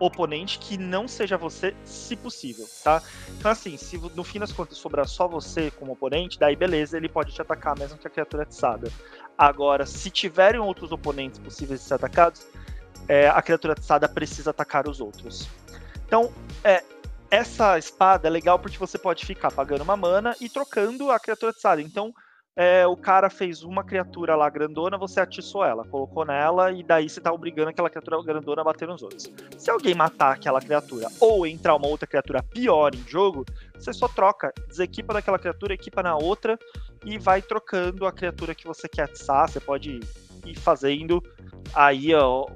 [0.01, 3.03] oponente que não seja você, se possível, tá?
[3.39, 7.09] Então, assim, se no fim das contas sobrar só você como oponente, daí beleza, ele
[7.09, 8.91] pode te atacar mesmo que a criatura é atiçada.
[9.37, 12.47] Agora, se tiverem outros oponentes possíveis de ser atacados,
[13.07, 15.49] é, a criatura atiçada precisa atacar os outros.
[16.07, 16.33] Então,
[16.65, 16.83] é,
[17.31, 21.53] essa espada é legal porque você pode ficar pagando uma mana e trocando a criatura
[21.53, 21.81] atiçada.
[21.83, 22.15] Então,
[22.61, 27.09] é, o cara fez uma criatura lá grandona, você atiçou ela, colocou nela, e daí
[27.09, 29.33] você tá obrigando aquela criatura grandona a bater nos outros.
[29.57, 33.47] Se alguém matar aquela criatura ou entrar uma outra criatura pior em jogo,
[33.79, 36.59] você só troca, desequipa daquela criatura, equipa na outra
[37.03, 39.49] e vai trocando a criatura que você quer atiçar.
[39.49, 39.99] Você pode
[40.45, 41.23] ir fazendo
[41.73, 42.47] aí ó,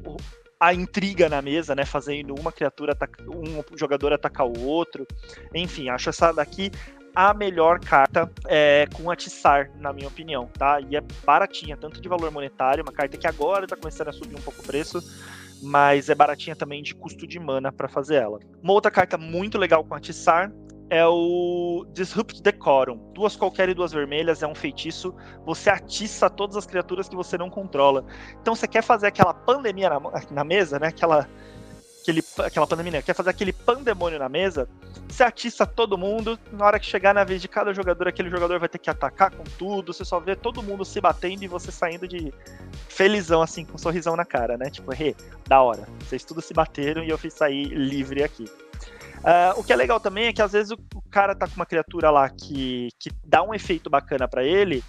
[0.60, 1.86] a intriga na mesa, né?
[1.86, 2.94] Fazendo uma criatura,
[3.26, 5.06] um jogador atacar o outro.
[5.54, 6.70] Enfim, acho essa daqui
[7.14, 10.80] a melhor carta é, com atiçar, na minha opinião, tá?
[10.80, 14.36] E é baratinha, tanto de valor monetário, uma carta que agora tá começando a subir
[14.36, 15.00] um pouco o preço,
[15.62, 18.40] mas é baratinha também de custo de mana para fazer ela.
[18.62, 20.50] Uma outra carta muito legal com atiçar
[20.90, 22.98] é o Disrupt Decorum.
[23.14, 25.14] Duas qualquer e duas vermelhas, é um feitiço.
[25.46, 28.04] Você atiça todas as criaturas que você não controla.
[28.40, 30.00] Então você quer fazer aquela pandemia na,
[30.30, 30.88] na mesa, né?
[30.88, 31.28] Aquela
[32.04, 34.68] aquele, aquela pandemia, quer fazer aquele pandemônio na mesa,
[35.08, 38.60] você atiça todo mundo, na hora que chegar na vez de cada jogador, aquele jogador
[38.60, 41.72] vai ter que atacar com tudo, você só vê todo mundo se batendo e você
[41.72, 42.32] saindo de
[42.88, 44.68] felizão, assim, com um sorrisão na cara, né?
[44.70, 45.16] Tipo, hey,
[45.48, 48.44] da hora, vocês tudo se bateram e eu fiz sair livre aqui.
[49.24, 51.56] Uh, o que é legal também é que às vezes o, o, cara tá com
[51.56, 54.84] uma criatura lá que, que dá um efeito bacana para ele,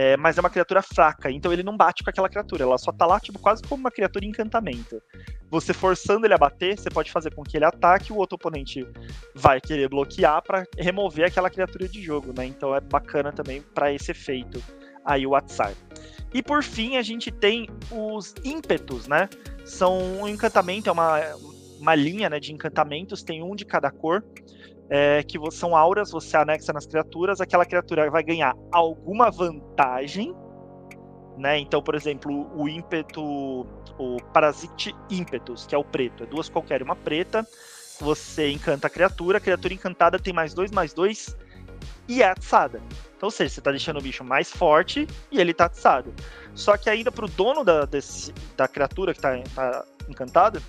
[0.00, 2.92] é, mas é uma criatura fraca, então ele não bate com aquela criatura, ela só
[2.92, 5.02] tá lá, tipo, quase como uma criatura encantamento.
[5.50, 8.86] Você forçando ele a bater, você pode fazer com que ele ataque, o outro oponente
[9.34, 12.46] vai querer bloquear para remover aquela criatura de jogo, né?
[12.46, 14.62] Então é bacana também para esse efeito
[15.04, 15.72] aí o Atsar.
[16.32, 19.28] E por fim, a gente tem os ímpetos, né?
[19.64, 21.18] São um encantamento, é uma,
[21.80, 24.22] uma linha né, de encantamentos, tem um de cada cor
[24.90, 30.34] é, que são auras, você anexa nas criaturas, aquela criatura vai ganhar alguma vantagem,
[31.36, 31.58] né?
[31.58, 36.82] Então, por exemplo, o ímpeto, o Parasite Ímpetus, que é o preto, é duas qualquer,
[36.82, 37.46] uma preta,
[38.00, 41.36] você encanta a criatura, a criatura encantada tem mais dois, mais dois,
[42.08, 42.80] e é atiçada.
[43.16, 46.14] Então, ou seja, você está deixando o bicho mais forte e ele está atiçado.
[46.54, 50.62] Só que ainda para o dono da, desse, da criatura que está tá encantada,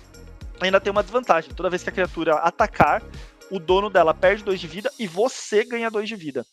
[0.60, 1.52] ainda tem uma desvantagem.
[1.54, 3.02] Toda vez que a criatura atacar,
[3.50, 6.44] o dono dela perde dois de vida e você ganha dois de vida.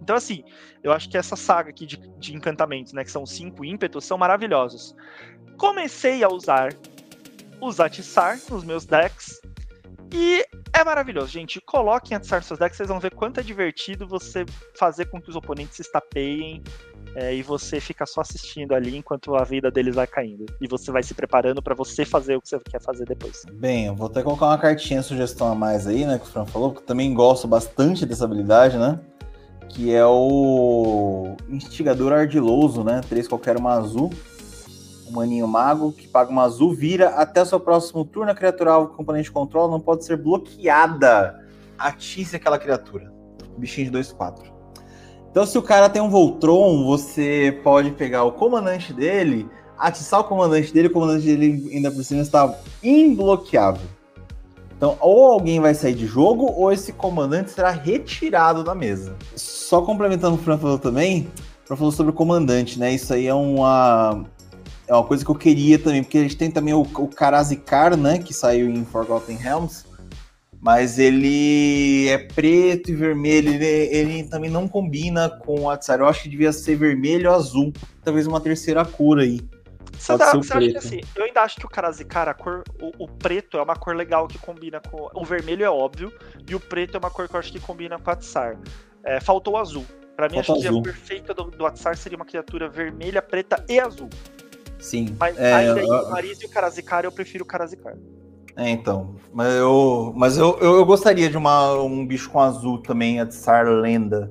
[0.00, 0.42] Então, assim,
[0.82, 4.18] eu acho que essa saga aqui de, de encantamentos, né, que são cinco ímpetos, são
[4.18, 4.94] maravilhosos.
[5.56, 6.74] Comecei a usar
[7.60, 9.40] os Atissar nos meus decks
[10.12, 11.60] e é maravilhoso, gente.
[11.60, 14.44] Coloquem Atissar nos seus decks, vocês vão ver quanto é divertido você
[14.76, 16.62] fazer com que os oponentes se estapeiem
[17.14, 20.46] é, e você fica só assistindo ali enquanto a vida deles vai caindo.
[20.60, 23.42] E você vai se preparando para você fazer o que você quer fazer depois.
[23.52, 26.18] Bem, eu vou até colocar uma cartinha sugestão a mais aí, né?
[26.18, 28.98] Que o Fran falou, porque eu também gosto bastante dessa habilidade, né?
[29.68, 33.00] Que é o Instigador Ardiloso, né?
[33.08, 34.10] Três qualquer uma azul.
[35.06, 38.30] Um maninho mago que paga uma azul, vira até o seu próximo turno.
[38.30, 41.38] A criatura alvo que o componente controla não pode ser bloqueada.
[41.76, 43.12] Atice aquela criatura.
[43.58, 44.51] Bichinho de 2-4.
[45.32, 50.24] Então, se o cara tem um Voltron, você pode pegar o comandante dele, atiçar o
[50.24, 53.88] comandante dele, o comandante dele ainda por cima está imbloqueável.
[54.76, 59.16] Então, ou alguém vai sair de jogo, ou esse comandante será retirado da mesa.
[59.34, 61.30] Só complementando o que o Fran falou também,
[61.64, 62.92] o Fran falou sobre o comandante, né?
[62.92, 64.26] Isso aí é uma,
[64.86, 67.96] é uma coisa que eu queria também, porque a gente tem também o, o Karazikar,
[67.96, 68.18] né?
[68.18, 69.91] Que saiu em Forgotten Realms
[70.62, 75.98] mas ele é preto e vermelho, ele, ele também não combina com o Atsar.
[75.98, 77.72] Eu acho que devia ser vermelho ou azul,
[78.04, 79.40] talvez uma terceira cor aí.
[79.98, 83.04] Você, dá, você acha que assim, eu ainda acho que o Karazikara, a cor, o,
[83.04, 85.08] o, preto é uma cor legal que combina com.
[85.14, 86.12] O vermelho é óbvio,
[86.48, 88.56] e o preto é uma cor que eu acho que combina com o Atsar.
[89.04, 89.84] É, faltou o azul.
[90.14, 93.64] Pra mim, Falta acho que a perfeita do, do Atsar seria uma criatura vermelha, preta
[93.68, 94.08] e azul.
[94.78, 95.16] Sim.
[95.18, 97.96] Mas é, ainda aí, o Mariz e o Karazikar, eu prefiro o Karazikar.
[98.56, 99.14] É, então.
[99.32, 103.26] Mas eu, mas eu, eu, eu, gostaria de uma, um bicho com azul também, a
[103.26, 104.30] Tsar Lenda.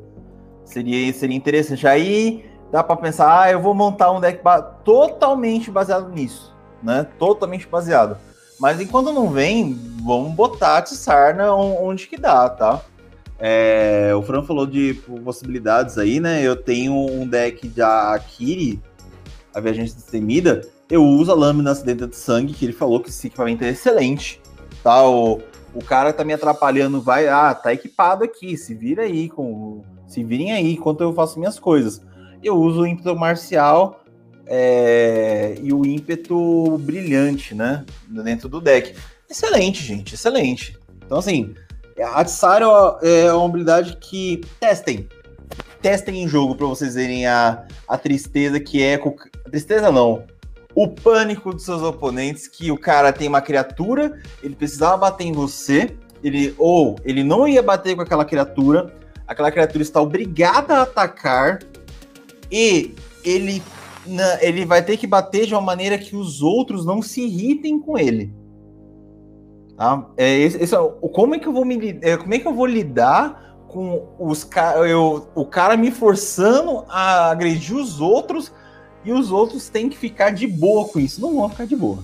[0.63, 1.87] Seria, seria interessante.
[1.87, 7.07] Aí dá para pensar, ah, eu vou montar um deck ba totalmente baseado nisso, né?
[7.17, 8.17] Totalmente baseado.
[8.59, 12.81] Mas enquanto não vem, vamos botar a Tsarna onde que dá, tá?
[13.39, 14.93] É, o Fran falou de
[15.25, 16.43] possibilidades aí, né?
[16.43, 18.79] Eu tenho um deck da Akiri,
[19.53, 23.27] a Viajante Destemida, eu uso a lâmina acidente de sangue, que ele falou que esse
[23.27, 24.41] equipamento é excelente.
[24.83, 25.07] Tá?
[25.07, 25.41] O,
[25.73, 30.23] o cara tá me atrapalhando, vai, ah, tá equipado aqui, se vira aí, com, se
[30.23, 32.01] virem aí enquanto eu faço minhas coisas.
[32.43, 34.03] Eu uso o ímpeto marcial
[34.45, 37.85] é, e o ímpeto brilhante, né?
[38.07, 38.95] Dentro do deck.
[39.29, 40.77] Excelente, gente, excelente.
[41.05, 41.53] Então, assim,
[42.13, 42.61] a Tsar
[43.01, 45.07] é uma habilidade que testem.
[45.81, 48.99] Testem em jogo para vocês verem a, a tristeza que é.
[49.49, 50.23] Tristeza não
[50.75, 55.31] o pânico dos seus oponentes, que o cara tem uma criatura, ele precisava bater em
[55.31, 58.93] você, ele ou ele não ia bater com aquela criatura,
[59.27, 61.59] aquela criatura está obrigada a atacar
[62.51, 63.61] e ele
[64.41, 67.99] ele vai ter que bater de uma maneira que os outros não se irritem com
[67.99, 68.33] ele.
[69.77, 70.07] Tá?
[70.17, 70.79] É, esse, esse, é
[71.13, 74.47] como é que eu vou me é, como é que eu vou lidar com os
[74.87, 78.51] eu, o cara me forçando a agredir os outros
[79.03, 81.21] e os outros têm que ficar de boa com isso.
[81.21, 82.03] Não vão ficar de boa.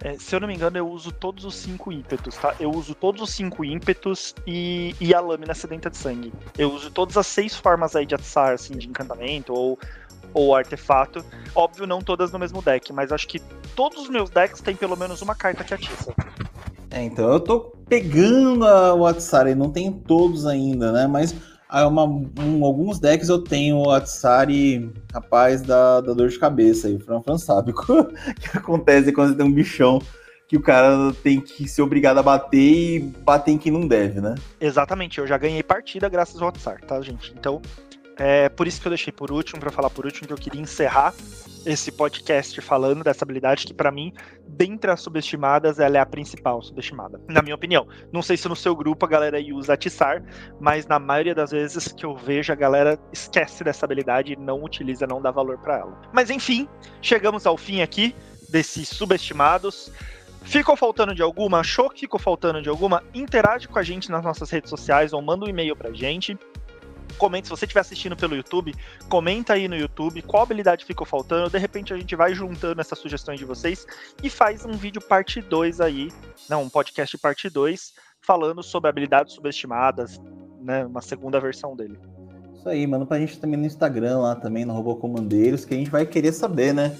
[0.00, 2.54] É, se eu não me engano, eu uso todos os cinco ímpetos, tá?
[2.60, 6.32] Eu uso todos os cinco ímpetos e, e a lâmina sedenta de sangue.
[6.56, 9.78] Eu uso todas as seis formas aí de atsar, assim, de encantamento ou,
[10.32, 11.24] ou artefato.
[11.54, 13.40] Óbvio, não todas no mesmo deck, mas acho que
[13.74, 16.14] todos os meus decks têm pelo menos uma carta que atiça.
[16.90, 21.06] É, então eu tô pegando a, o Atsar, não tenho todos ainda, né?
[21.06, 21.34] Mas
[21.84, 26.88] uma, um, alguns decks eu tenho o Atsari, rapaz, da, da dor de cabeça.
[26.88, 30.00] E o Fran Fran sabe o que acontece quando você tem um bichão
[30.48, 34.20] que o cara tem que ser obrigado a bater e bater em quem não deve,
[34.20, 34.36] né?
[34.60, 37.34] Exatamente, eu já ganhei partida graças ao Atsar, tá, gente?
[37.36, 37.60] Então,
[38.16, 40.60] é por isso que eu deixei por último, para falar por último, que eu queria
[40.60, 41.14] encerrar
[41.66, 44.12] esse podcast falando dessa habilidade que, para mim,
[44.46, 47.86] dentre as subestimadas, ela é a principal subestimada, na minha opinião.
[48.12, 50.22] Não sei se no seu grupo a galera usa atiçar,
[50.60, 54.62] mas na maioria das vezes que eu vejo, a galera esquece dessa habilidade e não
[54.62, 56.00] utiliza, não dá valor para ela.
[56.12, 56.68] Mas enfim,
[57.02, 58.14] chegamos ao fim aqui
[58.48, 59.92] desses subestimados.
[60.42, 61.58] Ficou faltando de alguma?
[61.58, 63.02] Achou que ficou faltando de alguma?
[63.12, 66.38] Interage com a gente nas nossas redes sociais ou manda um e-mail pra gente
[67.16, 68.74] comente, se você estiver assistindo pelo YouTube,
[69.08, 71.50] comenta aí no YouTube qual habilidade ficou faltando.
[71.50, 73.86] De repente a gente vai juntando essas sugestões de vocês
[74.22, 76.12] e faz um vídeo parte 2 aí,
[76.48, 80.20] não, um podcast parte 2, falando sobre habilidades subestimadas,
[80.60, 80.84] né?
[80.84, 81.98] Uma segunda versão dele.
[82.54, 85.90] Isso aí, manda pra gente também no Instagram lá também, no Robocomandeiros, que a gente
[85.90, 86.96] vai querer saber, né?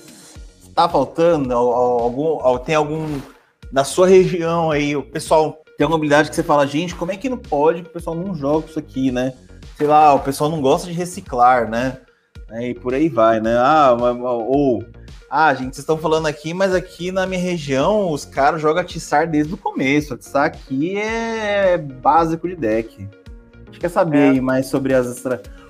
[0.74, 2.58] Tá faltando algum.
[2.58, 3.20] Tem algum.
[3.72, 7.16] Na sua região aí, o pessoal tem alguma habilidade que você fala, gente, como é
[7.16, 7.82] que não pode?
[7.82, 9.34] O pessoal não joga isso aqui, né?
[9.76, 11.98] Sei lá, o pessoal não gosta de reciclar, né?
[12.50, 13.56] É, e por aí vai, né?
[13.58, 14.84] Ah, ou,
[15.30, 19.28] ah, gente, vocês estão falando aqui, mas aqui na minha região os caras jogam atiçar
[19.28, 20.14] desde o começo.
[20.14, 23.08] Atiçar aqui é básico de deck.
[23.62, 24.40] A gente quer saber é.
[24.40, 25.22] mais sobre as.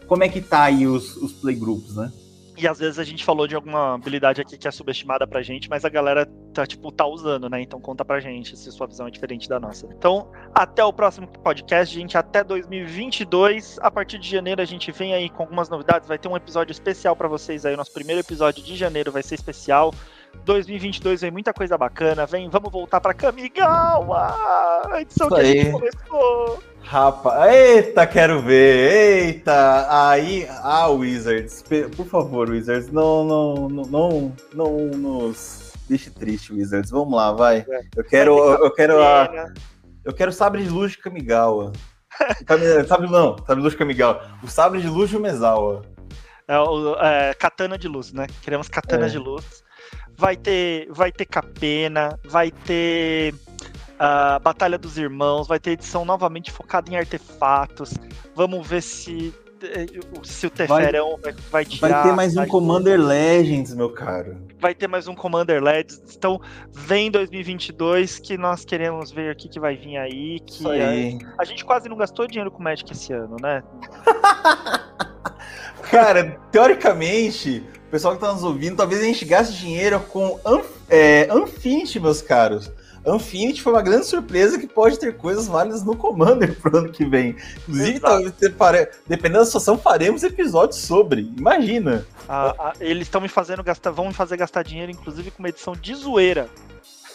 [0.06, 2.12] Como é que tá aí os, os playgroups, né?
[2.56, 5.68] E às vezes a gente falou de alguma habilidade aqui que é subestimada pra gente,
[5.68, 7.60] mas a galera tá, tipo, tá usando, né?
[7.60, 9.86] Então conta pra gente se sua visão é diferente da nossa.
[9.96, 12.16] Então, até o próximo podcast, gente.
[12.16, 13.78] Até 2022.
[13.80, 16.08] A partir de janeiro a gente vem aí com algumas novidades.
[16.08, 17.74] Vai ter um episódio especial para vocês aí.
[17.74, 19.92] O nosso primeiro episódio de janeiro vai ser especial.
[20.44, 22.24] 2022 vem muita coisa bacana.
[22.26, 24.34] Vem, vamos voltar pra Kamigawa!
[24.92, 25.60] A edição Isso que aí.
[25.60, 26.62] a gente começou.
[26.86, 31.64] Rapaz, eita, quero ver, eita, aí, ah, Wizards,
[31.96, 37.66] por favor, Wizards, não, não, não, não, não nos deixe triste, Wizards, vamos lá, vai,
[37.68, 37.80] é.
[37.96, 39.52] eu quero, eu quero a,
[40.04, 41.72] eu quero sabre de luz de Kamigawa,
[42.86, 45.82] sabre não, sabre de luz de Kamigawa, o sabre de luz de Mezawa.
[46.46, 49.08] É, o, é, katana de luz, né, queremos katana é.
[49.08, 49.64] de luz,
[50.16, 53.34] vai ter, vai ter capena, vai ter
[53.98, 57.94] a Batalha dos Irmãos, vai ter edição novamente focada em artefatos.
[58.34, 59.86] Vamos ver se eh,
[60.22, 61.88] se o Teferão vai, vai tirar.
[61.88, 64.36] Vai ter mais um Commander Legends, meu caro.
[64.58, 66.14] Vai ter mais um Commander Legends.
[66.16, 66.40] Então,
[66.72, 70.40] vem 2022 que nós queremos ver o que, vai vir aí.
[70.40, 71.18] Que aí.
[71.38, 73.62] A, a, gente quase não gastou dinheiro com Magic esse ano, né?
[75.90, 77.64] Cara, teoricamente,
[77.96, 80.38] pessoal que tá nos ouvindo, talvez a gente gaste dinheiro com
[80.86, 82.70] é, Infinity, meus caros.
[83.06, 87.06] Infinity foi uma grande surpresa que pode ter coisas válidas no Commander pro ano que
[87.06, 87.34] vem.
[87.62, 88.34] Inclusive, talvez,
[89.06, 91.22] dependendo da situação, faremos episódios sobre.
[91.38, 92.06] Imagina.
[92.28, 95.48] Ah, ah, eles estão me fazendo gastar, vão me fazer gastar dinheiro, inclusive com uma
[95.48, 96.50] edição de zoeira.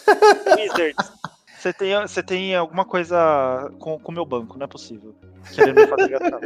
[0.58, 1.12] Wizards.
[1.60, 5.14] Você tem, você tem alguma coisa com o meu banco, não é possível.
[5.54, 6.40] Querendo me fazer gastar.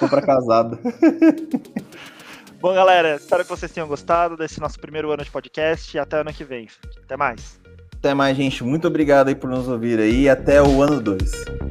[0.00, 0.76] Compra casada.
[2.60, 6.30] Bom, galera, espero que vocês tenham gostado desse nosso primeiro ano de podcast até ano
[6.30, 6.68] que vem.
[7.02, 7.58] Até mais.
[7.94, 8.62] Até mais, gente.
[8.62, 10.28] Muito obrigado aí por nos ouvir aí.
[10.28, 11.69] Até o ano 2.